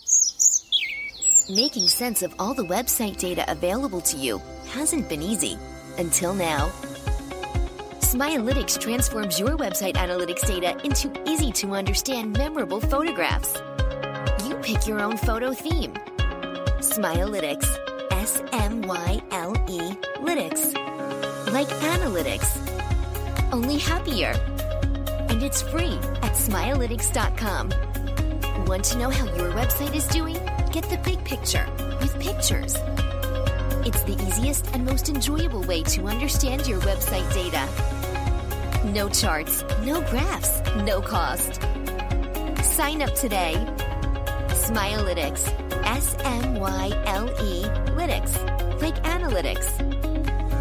[1.55, 5.59] Making sense of all the website data available to you hasn't been easy
[5.99, 6.73] until now.
[8.09, 13.61] Smileytics transforms your website analytics data into easy to understand memorable photographs.
[14.47, 15.93] You pick your own photo theme.
[16.81, 17.69] Smileytics.
[18.13, 19.93] S M Y L E
[20.23, 20.73] Lytics.
[21.53, 22.49] Like analytics.
[23.53, 24.33] Only happier.
[25.29, 27.75] And it's free at smileytics.com.
[28.65, 30.39] Want to know how your website is doing?
[30.73, 31.67] Get the big picture
[32.01, 32.75] with pictures.
[33.85, 37.69] It's the easiest and most enjoyable way to understand your website data.
[38.89, 41.61] No charts, no graphs, no cost.
[42.65, 43.53] Sign up today.
[44.49, 45.47] Smileytics.
[45.85, 47.65] S M Y L E
[47.99, 48.81] Lytics.
[48.81, 49.69] Like analytics.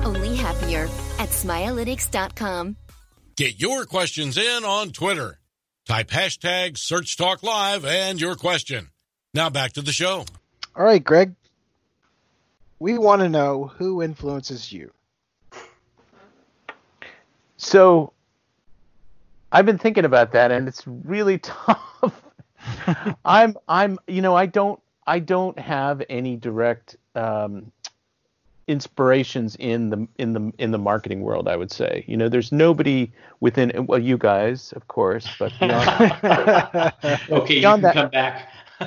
[0.04, 2.76] Only happier at smileytics.com.
[3.38, 5.40] Get your questions in on Twitter.
[5.88, 8.90] Type hashtag Search Talk Live and your question.
[9.34, 10.26] Now back to the show.
[10.76, 11.34] All right, Greg.
[12.78, 14.92] We want to know who influences you.
[17.56, 18.13] So
[19.51, 22.21] I've been thinking about that, and it's really tough.
[23.25, 27.71] I'm I'm you know I don't I don't have any direct um,
[28.67, 31.47] inspirations in the in the in the marketing world.
[31.47, 35.88] I would say you know there's nobody within well you guys of course, but beyond,
[37.29, 38.49] okay beyond you can that, come back.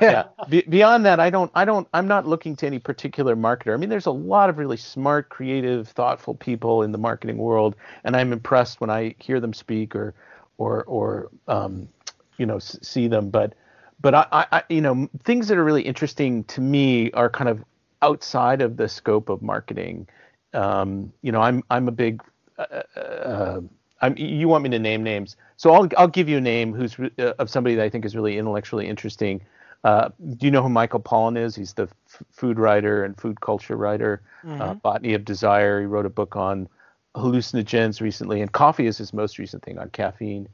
[0.00, 0.24] yeah.
[0.48, 3.72] Be, beyond that, I don't, I don't, I'm not looking to any particular marketer.
[3.72, 7.76] I mean, there's a lot of really smart, creative, thoughtful people in the marketing world,
[8.04, 10.14] and I'm impressed when I hear them speak or,
[10.56, 11.88] or, or, um,
[12.36, 13.30] you know, see them.
[13.30, 13.54] But,
[14.00, 17.64] but I, I, you know, things that are really interesting to me are kind of
[18.02, 20.08] outside of the scope of marketing.
[20.52, 22.22] Um, you know, I'm, I'm a big,
[22.58, 23.60] uh, uh, uh
[24.00, 25.36] I'm, you want me to name names?
[25.56, 28.14] So I'll I'll give you a name who's uh, of somebody that I think is
[28.14, 29.40] really intellectually interesting.
[29.84, 31.54] Uh, do you know who Michael Pollan is?
[31.54, 34.62] He's the f- food writer and food culture writer, uh, mm-hmm.
[34.62, 35.80] uh, Botany of Desire.
[35.80, 36.68] He wrote a book on
[37.14, 40.48] hallucinogens recently, and coffee is his most recent thing on caffeine.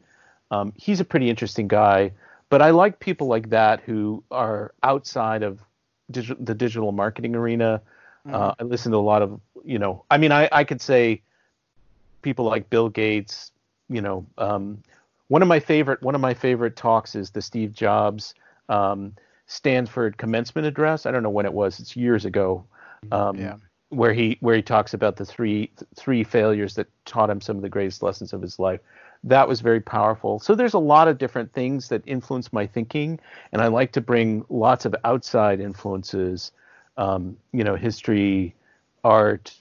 [0.51, 2.13] Um, he's a pretty interesting guy,
[2.49, 5.61] but I like people like that who are outside of
[6.09, 7.81] the digital marketing arena.
[8.27, 8.35] Mm-hmm.
[8.35, 11.23] Uh, I listen to a lot of, you know, I mean, I, I could say
[12.25, 13.53] people like Bill Gates,
[13.89, 14.83] you know, um,
[15.29, 18.35] one of my favorite one of my favorite talks is the Steve Jobs
[18.69, 19.15] um,
[19.47, 21.07] Stanford commencement address.
[21.07, 21.79] I don't know when it was.
[21.79, 22.65] It's years ago.
[23.13, 23.57] Um, yeah.
[23.91, 27.63] Where he where he talks about the three three failures that taught him some of
[27.63, 28.81] the greatest lessons of his life.
[29.23, 30.39] That was very powerful.
[30.39, 33.21] So there's a lot of different things that influence my thinking,
[33.53, 36.53] and I like to bring lots of outside influences,
[36.97, 38.55] um, you know, history,
[39.03, 39.55] art,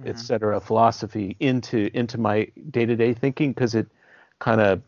[0.00, 0.08] mm-hmm.
[0.08, 3.88] etc., philosophy into into my day to day thinking because it
[4.38, 4.82] kind of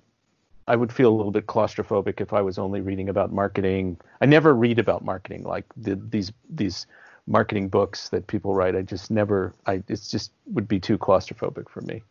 [0.69, 3.97] I would feel a little bit claustrophobic if I was only reading about marketing.
[4.21, 6.87] I never read about marketing like the, these these
[7.27, 8.77] marketing books that people write.
[8.77, 9.55] I just never.
[9.67, 12.03] I it's just would be too claustrophobic for me.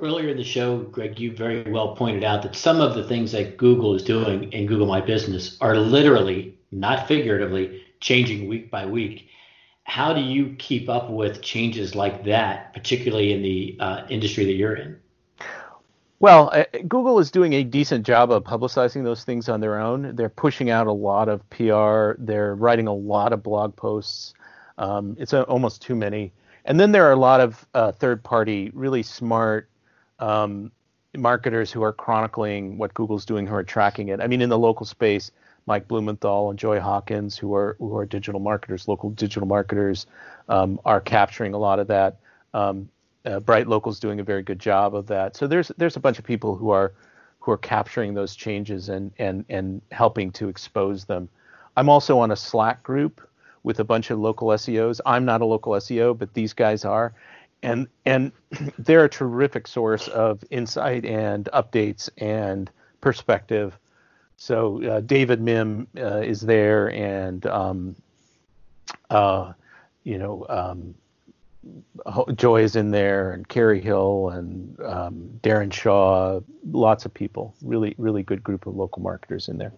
[0.00, 3.32] Earlier in the show, Greg, you very well pointed out that some of the things
[3.32, 8.86] that Google is doing in Google My Business are literally, not figuratively, changing week by
[8.86, 9.28] week.
[9.84, 14.54] How do you keep up with changes like that, particularly in the uh, industry that
[14.54, 14.98] you're in?
[16.20, 20.16] Well, uh, Google is doing a decent job of publicizing those things on their own.
[20.16, 22.12] They're pushing out a lot of PR.
[22.18, 24.32] They're writing a lot of blog posts.
[24.78, 26.32] Um, it's a, almost too many.
[26.64, 29.68] And then there are a lot of uh, third-party, really smart
[30.18, 30.72] um,
[31.14, 34.20] marketers who are chronicling what Google's doing, who are tracking it.
[34.20, 35.30] I mean, in the local space,
[35.66, 40.06] Mike Blumenthal and Joy Hawkins, who are who are digital marketers, local digital marketers,
[40.48, 42.18] um, are capturing a lot of that.
[42.52, 42.88] Um,
[43.24, 45.36] uh, BrightLocal's doing a very good job of that.
[45.36, 46.92] So there's there's a bunch of people who are
[47.40, 51.28] who are capturing those changes and and and helping to expose them.
[51.76, 53.26] I'm also on a Slack group
[53.62, 55.00] with a bunch of local SEOs.
[55.04, 57.14] I'm not a local SEO, but these guys are.
[57.62, 58.32] And and
[58.78, 63.78] they're a terrific source of insight and updates and perspective.
[64.36, 67.96] So uh, David Mihm uh, is there, and um,
[69.10, 69.52] uh,
[70.02, 70.94] you know um,
[72.34, 77.54] Joy is in there, and Carrie Hill, and um, Darren Shaw, lots of people.
[77.62, 79.72] Really, really good group of local marketers in there.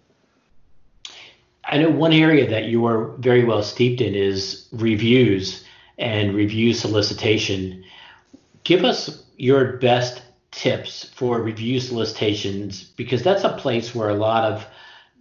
[1.63, 5.65] I know one area that you are very well steeped in is reviews
[5.97, 7.83] and review solicitation.
[8.63, 14.43] Give us your best tips for review solicitations because that's a place where a lot
[14.51, 14.65] of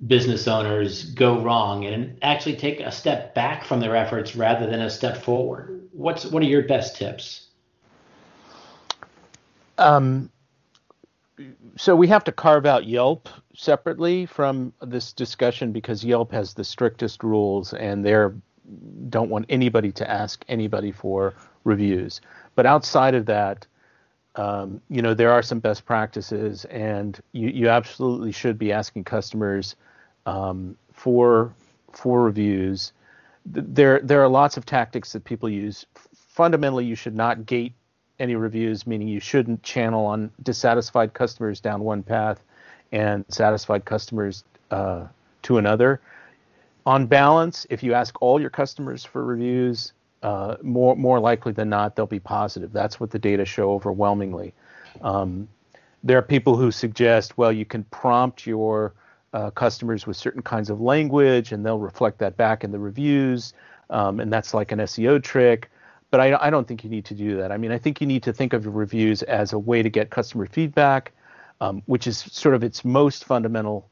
[0.06, 4.80] business owners go wrong and actually take a step back from their efforts rather than
[4.80, 5.88] a step forward.
[5.92, 7.48] What's what are your best tips?
[9.78, 10.30] Um,
[11.76, 16.64] so we have to carve out Yelp separately from this discussion because Yelp has the
[16.64, 18.14] strictest rules and they
[19.08, 22.20] don't want anybody to ask anybody for reviews.
[22.54, 23.66] But outside of that,
[24.36, 29.04] um, you know, there are some best practices, and you, you absolutely should be asking
[29.04, 29.76] customers
[30.26, 31.54] um, for
[31.92, 32.92] for reviews.
[33.46, 35.86] There there are lots of tactics that people use.
[36.14, 37.72] Fundamentally, you should not gate
[38.18, 42.42] any reviews, meaning you shouldn't channel on dissatisfied customers down one path
[42.92, 45.06] and satisfied customers uh,
[45.42, 46.00] to another.
[46.84, 49.92] On balance, if you ask all your customers for reviews,
[50.26, 52.72] uh, more more likely than not they'll be positive.
[52.72, 54.54] That's what the data show overwhelmingly.
[55.00, 55.48] Um,
[56.02, 58.92] there are people who suggest, well, you can prompt your
[59.32, 63.54] uh, customers with certain kinds of language, and they'll reflect that back in the reviews.
[63.88, 65.70] Um, and that's like an SEO trick.
[66.10, 67.52] But I, I, don't think you need to do that.
[67.52, 69.90] I mean, I think you need to think of your reviews as a way to
[69.90, 71.12] get customer feedback,
[71.60, 73.88] um, which is sort of its most fundamental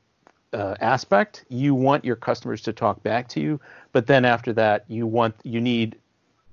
[0.53, 1.45] uh, aspect.
[1.49, 3.61] You want your customers to talk back to you,
[3.93, 5.97] but then after that, you want you need,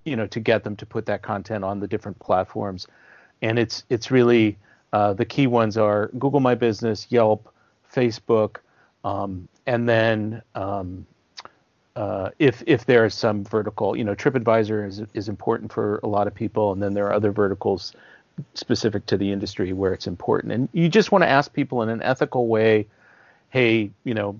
[0.06, 2.88] you know, to get them to put that content on the different platforms.
[3.42, 4.58] And it's it's really
[4.94, 7.54] uh, the key ones are Google My Business, Yelp,
[7.94, 8.58] Facebook,
[9.04, 11.06] um, and then um,
[11.96, 16.08] uh, if if there is some vertical, you know, TripAdvisor is is important for a
[16.08, 17.94] lot of people, and then there are other verticals
[18.54, 20.54] specific to the industry where it's important.
[20.54, 22.88] And you just want to ask people in an ethical way,
[23.50, 24.40] hey, you know,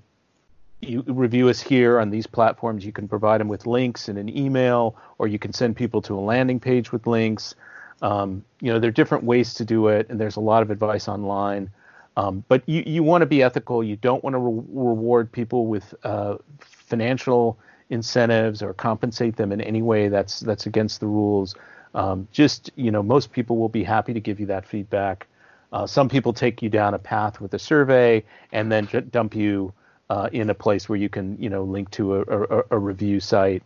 [0.82, 2.86] you review us here on these platforms.
[2.86, 6.18] You can provide them with links in an email, or you can send people to
[6.18, 7.56] a landing page with links.
[8.02, 10.72] Um, you know, there are different ways to do it, and there's a lot of
[10.72, 11.70] advice online.
[12.18, 13.84] Um, but you, you want to be ethical.
[13.84, 17.58] You don't want to re- reward people with uh, financial
[17.90, 21.56] incentives or compensate them in any way that's that's against the rules.
[21.94, 25.28] Um, just you know, most people will be happy to give you that feedback.
[25.72, 29.36] Uh, some people take you down a path with a survey and then j- dump
[29.36, 29.74] you
[30.12, 33.20] uh, in a place where you can you know link to a, a, a review
[33.20, 33.64] site.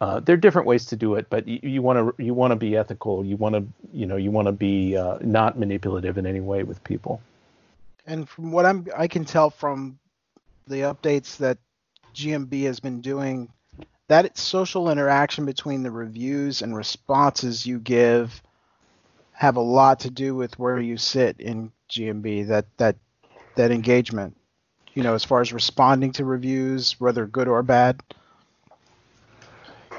[0.00, 2.56] Uh, there are different ways to do it, but you want to you want to
[2.56, 3.24] be ethical.
[3.24, 3.62] You want to
[3.92, 7.20] you know you want to be uh, not manipulative in any way with people
[8.06, 9.98] and from what I'm I can tell from
[10.66, 11.58] the updates that
[12.14, 13.48] GMB has been doing,
[14.08, 18.42] that social interaction between the reviews and responses you give
[19.32, 22.48] have a lot to do with where you sit in GMB.
[22.48, 22.96] That that
[23.56, 24.36] that engagement,
[24.94, 28.02] you know, as far as responding to reviews, whether good or bad.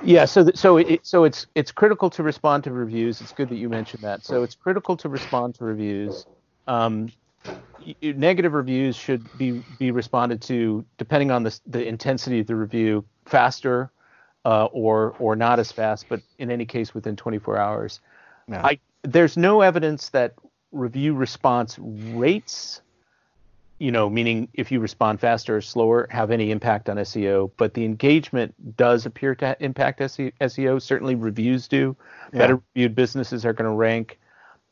[0.02, 3.22] Yeah, so th- so it, so it's it's critical to respond to reviews.
[3.22, 4.26] It's good that you mentioned that.
[4.26, 6.26] So it's critical to respond to reviews.
[6.68, 7.12] Um,
[7.80, 12.56] y- negative reviews should be be responded to depending on the the intensity of the
[12.56, 13.92] review, faster
[14.46, 18.02] uh, or or not as fast, but in any case within 24 hours.
[18.64, 20.36] I there's no evidence that
[20.72, 22.82] review response rates
[23.82, 27.50] you know, meaning if you respond faster or slower, have any impact on SEO.
[27.58, 30.80] But the engagement does appear to impact SEO.
[30.80, 31.98] Certainly, reviews do.
[32.32, 32.40] Yeah.
[32.40, 34.20] Better reviewed businesses are going to rank.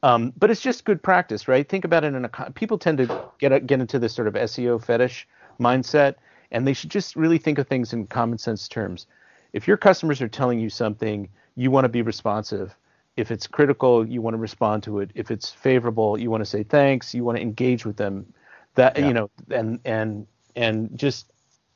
[0.04, 1.68] Um, but it's just good practice, right?
[1.68, 4.82] Think about it in a people tend to get get into this sort of SEO
[4.82, 5.28] fetish
[5.60, 6.16] mindset,
[6.52, 9.08] and they should just really think of things in common sense terms.
[9.54, 12.76] If your customers are telling you something, you want to be responsive.
[13.18, 15.10] If it's critical, you want to respond to it.
[15.16, 17.16] If it's favorable, you want to say thanks.
[17.16, 18.32] You want to engage with them
[18.76, 19.08] that Yeah.
[19.08, 21.32] you know and and and just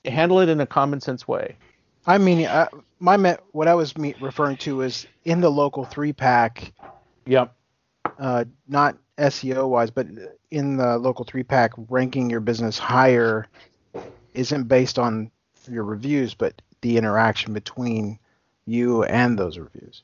[0.05, 1.55] handle it in a common sense way
[2.05, 2.67] I mean, uh,
[2.99, 6.73] my me- what I was me- referring to is in the local three pack,
[7.25, 7.55] yep
[8.19, 10.07] uh, not SEO wise, but
[10.51, 13.47] in the local three pack, ranking your business higher
[14.33, 15.31] isn't based on
[15.69, 18.19] your reviews, but the interaction between
[18.65, 20.03] you and those reviews.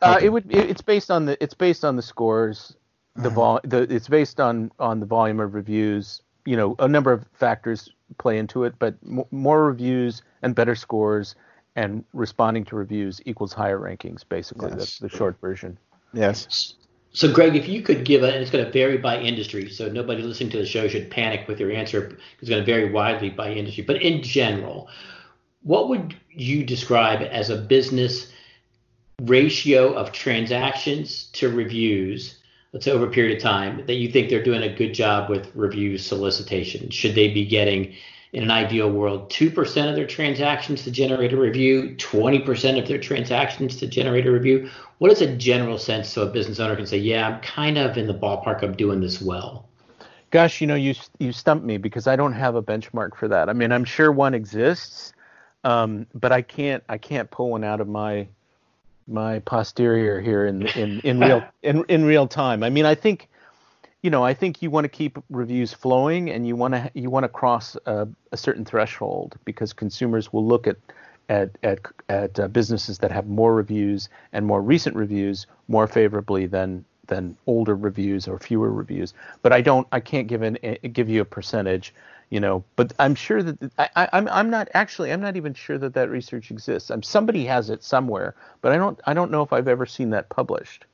[0.00, 0.26] uh, Okay.
[0.26, 2.76] it would it, it's based on the it's based on the scores
[3.16, 3.30] the uh-huh.
[3.30, 7.26] vol the it's based on on the volume of reviews you know a number of
[7.34, 11.34] factors play into it but m- more reviews and better scores
[11.76, 14.78] and responding to reviews equals higher rankings basically Yes.
[14.78, 15.78] that's the short version
[16.12, 16.74] Yes.
[17.12, 19.88] So, Greg, if you could give a, and it's going to vary by industry, so
[19.88, 22.16] nobody listening to the show should panic with your answer.
[22.40, 23.84] It's going to vary widely by industry.
[23.84, 24.88] But in general,
[25.62, 28.32] what would you describe as a business
[29.22, 32.38] ratio of transactions to reviews,
[32.72, 35.28] let's say over a period of time, that you think they're doing a good job
[35.28, 36.90] with review solicitation?
[36.90, 37.94] Should they be getting,
[38.32, 42.98] in an ideal world, 2% of their transactions to generate a review, 20% of their
[42.98, 44.70] transactions to generate a review?
[44.98, 47.98] What is a general sense so a business owner can say, yeah, I'm kind of
[47.98, 49.68] in the ballpark of doing this well?
[50.30, 53.50] Gosh, you know, you you stumped me because I don't have a benchmark for that.
[53.50, 55.12] I mean, I'm sure one exists,
[55.62, 58.28] um, but I can't I can't pull one out of my
[59.06, 62.62] my posterior here in in in real in in real time.
[62.62, 63.28] I mean, I think
[64.02, 67.08] you know, I think you want to keep reviews flowing and you want to you
[67.08, 70.76] want to cross a, a certain threshold because consumers will look at
[71.28, 76.46] at at at uh, businesses that have more reviews and more recent reviews more favorably
[76.46, 79.14] than than older reviews or fewer reviews.
[79.42, 81.94] But I don't I can't give an eh, give you a percentage,
[82.32, 82.64] you know.
[82.76, 85.92] But I'm sure that I, I I'm I'm not actually I'm not even sure that
[85.94, 86.90] that research exists.
[86.90, 90.10] I'm somebody has it somewhere, but I don't I don't know if I've ever seen
[90.10, 90.86] that published.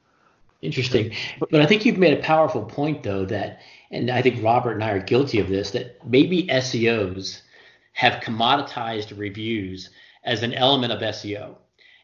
[0.61, 1.15] Interesting.
[1.39, 3.61] But I think you've made a powerful point, though, that,
[3.93, 7.43] and I think Robert and I are guilty of this, that maybe SEOs
[7.93, 9.91] have commoditized reviews
[10.25, 11.55] as an element of SEO.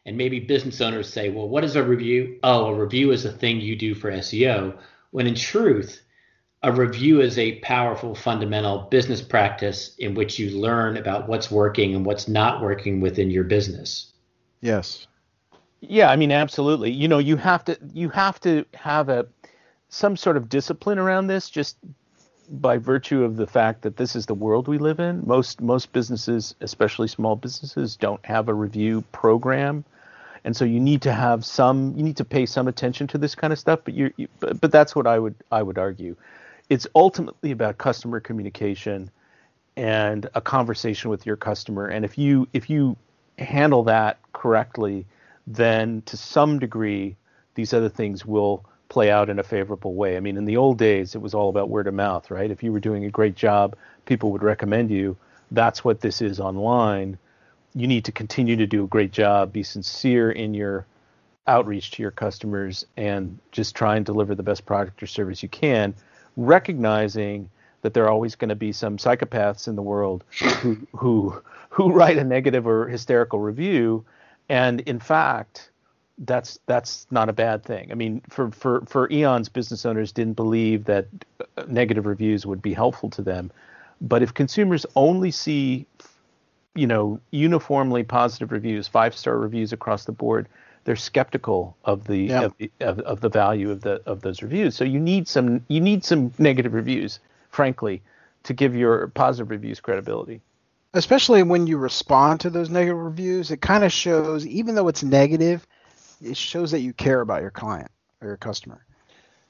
[0.05, 2.39] And maybe business owners say, well, what is a review?
[2.43, 4.77] Oh, a review is a thing you do for SEO.
[5.11, 6.01] When in truth,
[6.65, 11.93] a review is a powerful fundamental business practice in which you learn about what's working
[11.93, 14.11] and what's not working within your business.
[14.61, 15.05] Yes.
[15.79, 16.89] Yeah, I mean, absolutely.
[16.89, 19.27] You know, you have to you have to have a
[19.89, 21.77] some sort of discipline around this, just
[22.49, 25.21] by virtue of the fact that this is the world we live in.
[25.23, 29.85] Most most businesses, especially small businesses, don't have a review program,
[30.43, 31.93] and so you need to have some.
[31.95, 33.81] You need to pay some attention to this kind of stuff.
[33.85, 36.15] But you, you but, but that's what I would I would argue.
[36.69, 39.11] It's ultimately about customer communication
[39.77, 41.87] and a conversation with your customer.
[41.87, 42.97] And if you if you
[43.37, 45.05] handle that correctly,
[45.45, 47.17] then to some degree
[47.55, 50.17] these other things will play out in a favorable way.
[50.17, 52.51] I mean, in the old days, it was all about word of mouth, right?
[52.51, 55.17] If you were doing a great job, people would recommend you.
[55.51, 57.17] That's what this is online.
[57.73, 60.85] You need to continue to do a great job, be sincere in your
[61.47, 65.49] outreach to your customers, and just try and deliver the best product or service you
[65.49, 65.93] can,
[66.37, 67.49] recognizing
[67.81, 70.23] that there are always going to be some psychopaths in the world
[70.61, 74.03] who who who write a negative or hysterical review
[74.49, 75.69] and in fact
[76.19, 77.91] that's that's not a bad thing.
[77.91, 81.07] I mean, for for for eons, business owners didn't believe that
[81.39, 83.51] uh, negative reviews would be helpful to them.
[84.01, 85.85] But if consumers only see,
[86.73, 90.47] you know, uniformly positive reviews, five star reviews across the board,
[90.85, 92.43] they're skeptical of the, Yeah.
[92.45, 94.75] of, the of, of the value of the of those reviews.
[94.75, 97.19] So you need some you need some negative reviews,
[97.51, 98.01] frankly,
[98.43, 100.41] to give your positive reviews credibility.
[100.93, 105.03] especially when you respond to those negative reviews, it kind of shows, even though it's
[105.03, 105.67] negative,
[106.21, 108.85] it shows that you care about your client or your customer.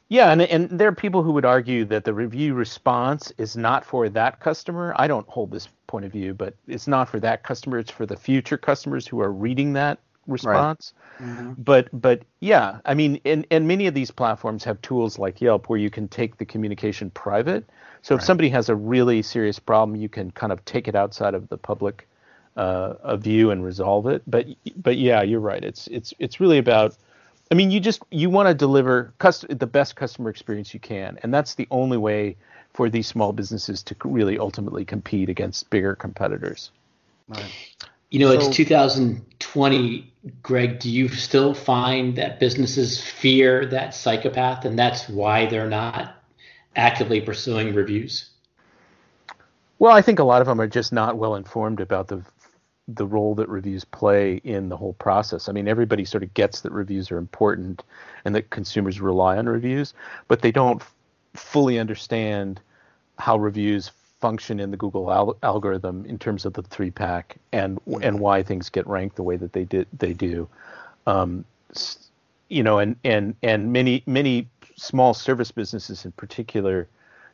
[0.09, 3.83] Yeah, and and there are people who would argue that the review response is not
[3.85, 4.93] for that customer.
[4.97, 7.79] I don't hold this point of view, but it's not for that customer.
[7.79, 10.93] It's for the future customers who are reading that response.
[11.19, 11.29] Right.
[11.29, 11.53] Mm-hmm.
[11.57, 15.69] But but yeah, I mean, and and many of these platforms have tools like Yelp
[15.69, 17.65] where you can take the communication private.
[18.01, 18.25] So if right.
[18.25, 21.57] somebody has a really serious problem, you can kind of take it outside of the
[21.57, 22.07] public
[22.55, 24.23] uh, view and resolve it.
[24.27, 25.63] But but yeah, you're right.
[25.63, 26.97] It's it's it's really about
[27.51, 31.19] I mean, you just you want to deliver cust- the best customer experience you can,
[31.21, 32.37] and that's the only way
[32.73, 36.71] for these small businesses to really ultimately compete against bigger competitors.
[37.27, 37.51] Right.
[38.15, 40.79] You know, so, it's 2020, Greg.
[40.79, 46.15] Do you still find that businesses fear that psychopath, and that's why they're not
[46.77, 48.29] actively pursuing reviews?
[49.79, 52.23] Well, I think a lot of them are just not well informed about the
[52.87, 55.49] the role that reviews play in the whole process.
[55.49, 57.83] I mean, everybody sort of gets that reviews are important
[58.23, 59.93] and that consumers rely on reviews,
[60.29, 60.95] but they don't f-
[61.33, 62.61] fully understand
[63.19, 63.91] how reviews
[64.25, 68.41] function in the Google al- algorithm in terms of the three pack and and why
[68.41, 70.49] things get ranked the way that they did they do.
[71.05, 71.45] Um,
[72.49, 74.47] you know, and and and many many
[74.77, 76.87] small service businesses in particular,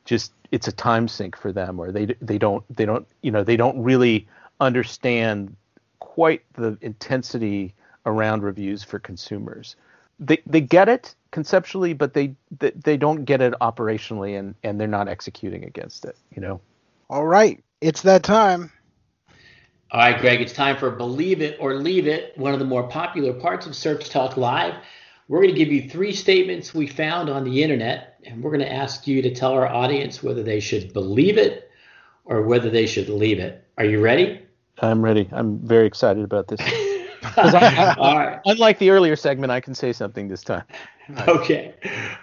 [0.04, 3.42] just it's a time sink for them, or they they don't they don't you know
[3.42, 4.28] they don't really
[4.60, 5.56] understand
[6.00, 7.74] quite the intensity
[8.06, 9.78] around reviews for consumers.
[10.20, 14.78] They they get it conceptually, but they they, they don't get it operationally, and and
[14.78, 16.18] they're not executing against it.
[16.36, 16.60] You know.
[17.12, 18.72] All right, it's that time.
[19.92, 22.88] All right, Greg, it's time for Believe It or Leave It, one of the more
[22.88, 24.76] popular parts of Search Talk Live.
[25.28, 28.62] We're going to give you three statements we found on the internet, and we're going
[28.62, 31.70] to ask you to tell our audience whether they should believe it
[32.24, 33.68] or whether they should leave it.
[33.78, 34.42] Are you ready?
[34.82, 35.28] I'm ready.
[35.34, 36.62] I'm very excited about this.
[37.36, 38.40] I, All right.
[38.46, 40.64] Unlike the earlier segment, I can say something this time.
[41.28, 41.74] Okay.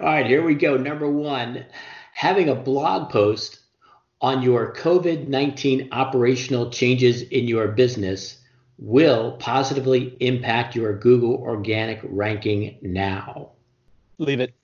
[0.00, 0.78] All right, here we go.
[0.78, 1.66] Number one,
[2.14, 3.60] having a blog post
[4.20, 8.38] on your COVID 19 operational changes in your business
[8.78, 13.50] will positively impact your Google organic ranking now.
[14.18, 14.54] Leave it.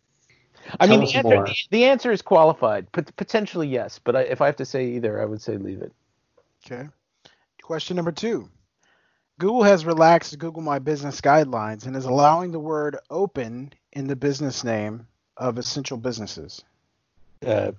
[0.80, 2.90] I Tell mean, the answer, the, the answer, is qualified.
[2.92, 4.00] P- potentially, yes.
[4.02, 5.92] But I, if I have to say either, I would say leave it.
[6.64, 6.88] Okay.
[7.62, 8.48] Question number two.
[9.38, 14.16] Google has relaxed Google My Business guidelines and is allowing the word open in the
[14.16, 16.64] business name of essential businesses.
[17.44, 17.72] Uh,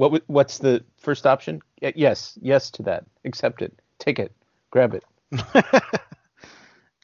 [0.00, 1.60] what what's the first option?
[1.82, 3.04] Yes, yes to that.
[3.26, 3.78] Accept it.
[3.98, 4.32] Take it.
[4.70, 5.04] Grab it.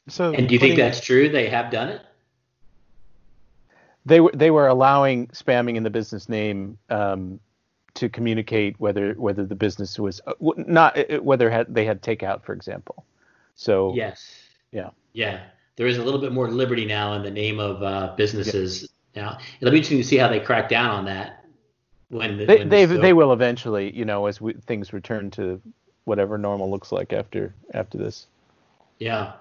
[0.07, 1.29] so And do you think that's true?
[1.29, 2.01] They have done it?
[4.03, 7.39] They were they were allowing spamming in the business name um,
[7.93, 12.43] to communicate whether whether the business was uh, not uh, whether had, they had takeout,
[12.43, 13.05] for example.
[13.53, 14.41] So yes,
[14.71, 15.43] yeah, yeah,
[15.75, 18.89] there is a little bit more liberty now in the name of uh, businesses.
[19.13, 19.21] Yeah.
[19.21, 21.46] Now it'll be interesting to see how they crack down on that
[22.09, 25.61] when the, they when they, they will eventually, you know, as we, things return to
[26.05, 28.27] whatever normal looks like after after this.
[28.99, 29.33] Yeah,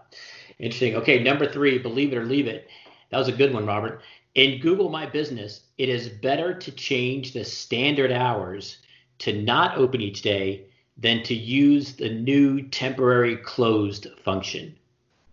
[0.59, 0.97] interesting.
[0.97, 2.69] Okay, number three, believe it or leave it.
[3.11, 4.03] That was a good one, Robert.
[4.35, 8.79] In Google My Business, it is better to change the standard hours
[9.21, 10.67] to not open each day
[10.99, 14.77] than to use the new temporary closed function.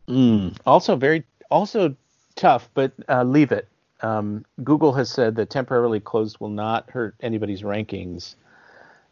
[0.07, 1.95] Mm, also very also
[2.35, 3.67] tough, but uh, leave it.
[4.03, 8.35] Um, Google has said that temporarily closed will not hurt anybody's rankings.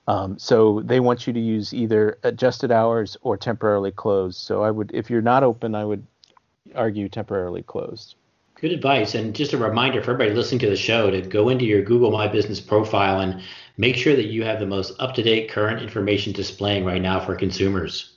[0.07, 4.37] Um, so they want you to use either adjusted hours or temporarily closed.
[4.37, 6.05] So I would, if you're not open, I would
[6.75, 8.15] argue temporarily closed.
[8.55, 9.15] Good advice.
[9.15, 12.11] And just a reminder for everybody listening to the show to go into your Google
[12.11, 13.41] My Business profile and
[13.77, 17.19] make sure that you have the most up to date current information displaying right now
[17.19, 18.13] for consumers.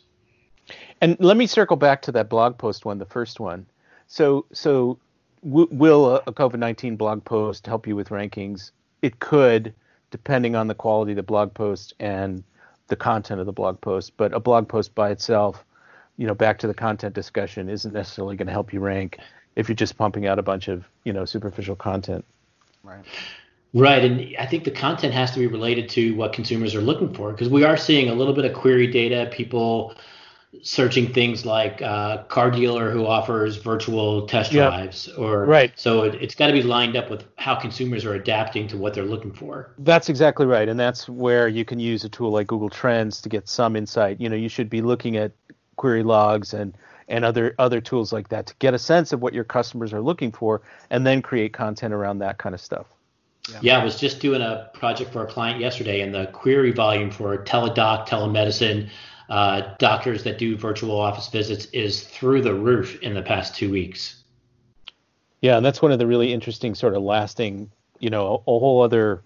[1.00, 3.66] And let me circle back to that blog post one, the first one.
[4.06, 4.98] So, so
[5.44, 8.70] w- will a COVID 19 blog post help you with rankings?
[9.02, 9.74] It could,
[10.10, 12.42] depending on the quality of the blog post and
[12.88, 14.16] the content of the blog post.
[14.16, 15.64] But a blog post by itself,
[16.16, 19.18] you know, back to the content discussion, isn't necessarily going to help you rank
[19.56, 22.24] if you're just pumping out a bunch of you know superficial content.
[22.82, 23.04] Right.
[23.76, 27.12] Right, and I think the content has to be related to what consumers are looking
[27.12, 29.96] for because we are seeing a little bit of query data, people
[30.62, 35.18] searching things like uh, car dealer who offers virtual test drives, yep.
[35.18, 35.72] or right.
[35.76, 38.94] So it, it's got to be lined up with how consumers are adapting to what
[38.94, 39.74] they're looking for.
[39.78, 43.28] That's exactly right, and that's where you can use a tool like Google Trends to
[43.28, 44.20] get some insight.
[44.20, 45.32] You know, you should be looking at
[45.76, 46.76] query logs and
[47.08, 50.00] and other other tools like that to get a sense of what your customers are
[50.00, 52.86] looking for and then create content around that kind of stuff.
[53.50, 53.58] Yeah.
[53.60, 57.10] yeah, I was just doing a project for a client yesterday, and the query volume
[57.10, 58.88] for teledoc, telemedicine,
[59.28, 63.70] uh, doctors that do virtual office visits is through the roof in the past two
[63.70, 64.22] weeks.
[65.40, 68.58] Yeah, and that's one of the really interesting sort of lasting, you know, a, a
[68.58, 69.22] whole other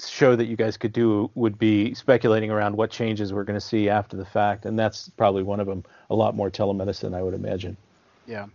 [0.00, 3.66] show that you guys could do would be speculating around what changes we're going to
[3.66, 5.84] see after the fact, and that's probably one of them.
[6.10, 7.76] A lot more telemedicine, I would imagine.
[8.26, 8.46] Yeah.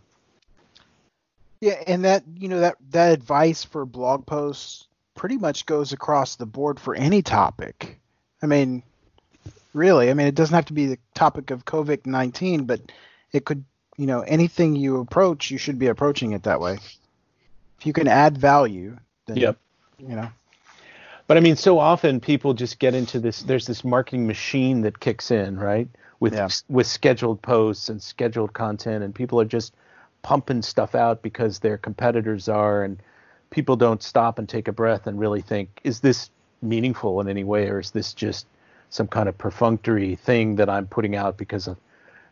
[1.59, 6.35] Yeah, and that you know that that advice for blog posts pretty much goes across
[6.35, 7.99] the board for any topic.
[8.41, 8.83] I mean,
[9.73, 12.81] really, I mean it doesn't have to be the topic of COVID nineteen, but
[13.31, 13.65] it could,
[13.97, 16.77] you know, anything you approach, you should be approaching it that way.
[17.79, 19.57] If you can add value, then Yep.
[19.99, 20.29] you know.
[21.27, 23.41] But I mean, so often people just get into this.
[23.43, 25.87] There's this marketing machine that kicks in, right?
[26.19, 26.49] With Yeah.
[26.69, 29.73] with scheduled posts and scheduled content, and people are just
[30.21, 32.97] pumping stuff out because their competitors are, and
[33.49, 36.29] people don't stop and take a breath and really think, is this
[36.61, 38.45] meaningful in any way, or is this just
[38.93, 41.77] some kind of perfunctory thing that I'm putting out because of,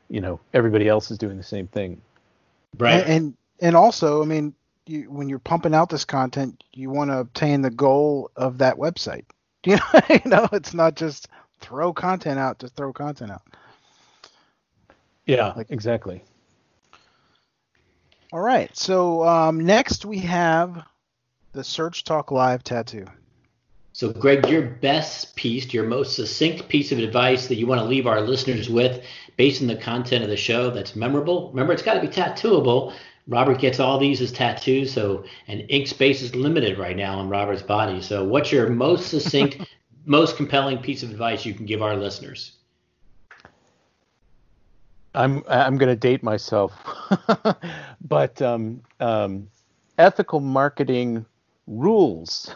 [0.09, 1.99] you know, everybody else is doing the same thing.
[2.77, 3.01] Right.
[3.01, 4.53] And, and and also, I mean,
[4.85, 8.77] you, when you're pumping out this content, you want to obtain the goal of that
[8.77, 9.25] website.
[9.63, 11.27] You know, you know, it's not just
[11.59, 13.43] throw content out to throw content out.
[15.27, 16.23] Yeah, Like- exactly.
[18.33, 18.75] All right.
[18.75, 20.83] So um, next we have
[21.53, 23.05] the Search Talk Live tattoo.
[24.01, 27.85] So, Greg, your best piece, your most succinct piece of advice that you want to
[27.85, 29.05] leave our listeners with
[29.37, 31.51] based on the content of the show that's memorable.
[31.51, 32.95] Remember, it's got to be tattooable.
[33.27, 37.29] Robert gets all these as tattoos, so and ink space is limited right now on
[37.29, 38.01] Robert's body.
[38.01, 39.57] So, what's your most succinct,
[40.05, 42.53] most compelling piece of advice you can give our listeners?
[45.13, 46.73] I'm I'm going to date myself,
[48.01, 49.47] but um, um,
[49.99, 51.23] ethical marketing
[51.67, 52.53] rules.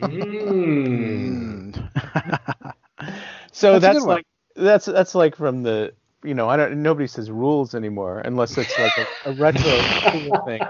[0.00, 1.74] Mm.
[3.52, 4.26] so That's that's, like
[4.56, 5.92] that's that's like from the
[6.24, 9.84] you know I don't nobody says rules anymore unless it's like a, a retro
[10.44, 10.66] thing.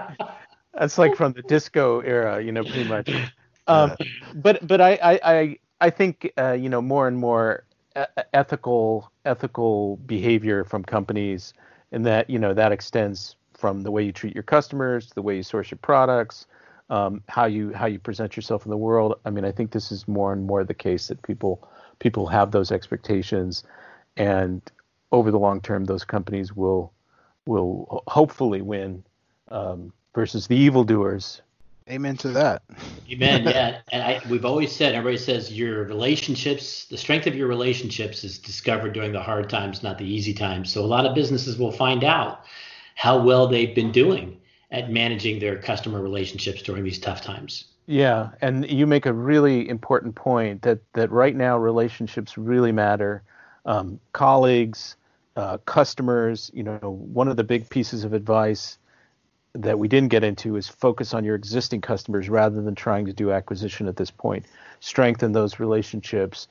[0.73, 3.15] That's like from the disco era, you know, pretty much.
[3.67, 3.93] Um,
[4.33, 7.65] but but I I I, think uh, you know more and more
[7.97, 8.03] e-
[8.33, 11.53] ethical ethical behavior from companies,
[11.91, 15.21] and that you know that extends from the way you treat your customers, to the
[15.21, 16.47] way you source your products,
[16.89, 19.19] um, how you how you present yourself in the world.
[19.25, 21.67] I mean, I think this is more and more the case that people
[21.99, 23.63] people have those expectations,
[24.15, 24.61] and
[25.11, 26.93] over the long term, those companies will
[27.45, 29.03] will hopefully win
[29.49, 31.41] um, versus the evildoers.
[31.89, 32.63] Amen to that.
[33.09, 33.43] Amen.
[33.47, 38.25] Yeah, and I, we've always said, everybody says your relationships, the strength of your relationships
[38.25, 40.69] is discovered during the hard times, not the easy times.
[40.69, 42.43] So a lot of businesses will find out
[42.95, 44.37] how well they've been doing
[44.71, 47.65] at managing their customer relationships during these tough times.
[47.85, 53.23] Yeah, and you make a really important point that that right now relationships really matter.
[53.65, 54.97] Um, colleagues,
[55.37, 56.51] uh, customers.
[56.53, 58.77] You know, one of the big pieces of advice
[59.53, 63.13] that we didn't get into is focus on your existing customers rather than trying to
[63.13, 64.45] do acquisition at this point.
[64.81, 66.49] Strengthen those relationships.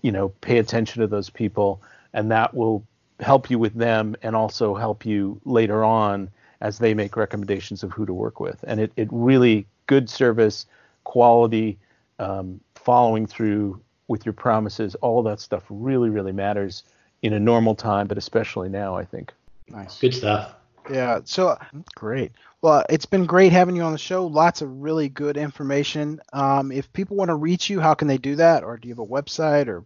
[0.00, 1.82] You know, pay attention to those people,
[2.14, 2.86] and that will
[3.20, 6.30] help you with them and also help you later on
[6.60, 8.62] as they make recommendations of who to work with.
[8.66, 10.66] And it, it really good service,
[11.04, 11.78] quality,
[12.18, 16.82] um, following through with your promises, all that stuff really, really matters
[17.22, 19.32] in a normal time, but especially now, I think.
[19.68, 19.98] Nice.
[20.00, 20.54] Good stuff.
[20.90, 21.20] Yeah.
[21.24, 21.56] So
[21.94, 22.32] great.
[22.62, 24.26] Well, it's been great having you on the show.
[24.26, 26.20] Lots of really good information.
[26.32, 28.64] Um, if people want to reach you, how can they do that?
[28.64, 29.68] Or do you have a website?
[29.68, 29.84] Or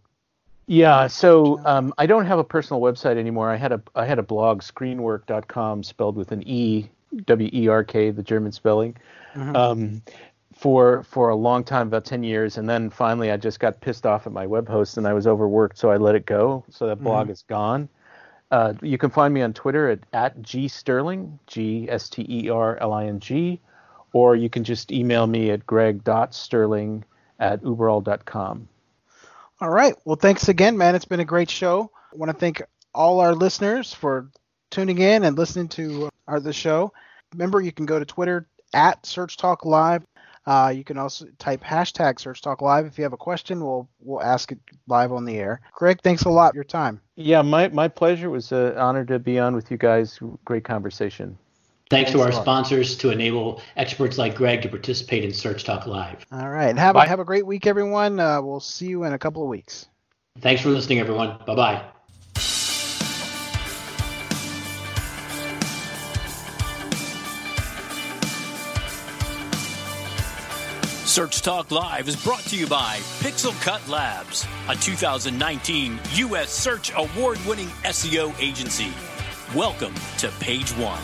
[0.67, 3.51] Yeah, so um, I don't have a personal website anymore.
[3.51, 6.89] I had a I had a blog, screenwerk.com, spelled with an E,
[7.25, 8.97] W E R K, the German spelling,
[9.35, 10.01] um,
[10.55, 14.07] for for a long time, about ten years, and then finally I just got pissed
[14.07, 16.63] off at my web host and I was overworked, so I let it go.
[16.69, 17.87] So that blog is gone.
[18.51, 22.49] Uh, you can find me on Twitter at, at G Sterling, G S T E
[22.49, 23.59] R L I N G,
[24.13, 27.03] or you can just email me at greg.sterling
[27.39, 28.67] at uberall.com.
[29.61, 29.95] all right.
[30.05, 30.95] Well, thanks again, man.
[30.95, 31.91] It's been a great show.
[32.13, 32.61] I want to thank
[32.93, 34.29] all our listeners for
[34.71, 36.91] tuning in and listening to our the show.
[37.33, 40.03] Remember, you can go to Twitter at Search Talk Live.
[40.45, 43.63] Uh, you can also type hashtag Search Talk Live if you have a question.
[43.63, 45.61] We'll we'll ask it live on the air.
[45.73, 47.01] Greg, thanks a lot for your time.
[47.15, 48.27] Yeah, my, my pleasure.
[48.27, 50.19] It was an honor to be on with you guys.
[50.43, 51.37] Great conversation.
[51.89, 55.85] Thanks to our Thanks sponsors to enable experts like Greg to participate in Search Talk
[55.85, 56.25] Live.
[56.31, 56.75] All right.
[56.75, 57.05] Have Bye.
[57.05, 58.19] a, have a great week, everyone.
[58.19, 59.87] Uh, we'll see you in a couple of weeks.
[60.39, 61.37] Thanks for listening, everyone.
[61.45, 61.85] Bye bye.
[71.05, 76.49] Search Talk Live is brought to you by Pixel Cut Labs, a 2019 U.S.
[76.49, 78.91] Search Award winning SEO agency.
[79.55, 80.99] Welcome to Page One.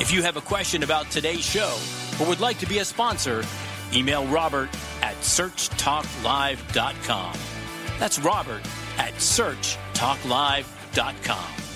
[0.00, 1.76] If you have a question about today's show
[2.18, 3.44] or would like to be a sponsor,
[3.92, 4.70] email Robert
[5.02, 7.34] at searchtalklive.com.
[7.98, 8.62] That's Robert
[8.96, 11.69] at searchtalklive.com.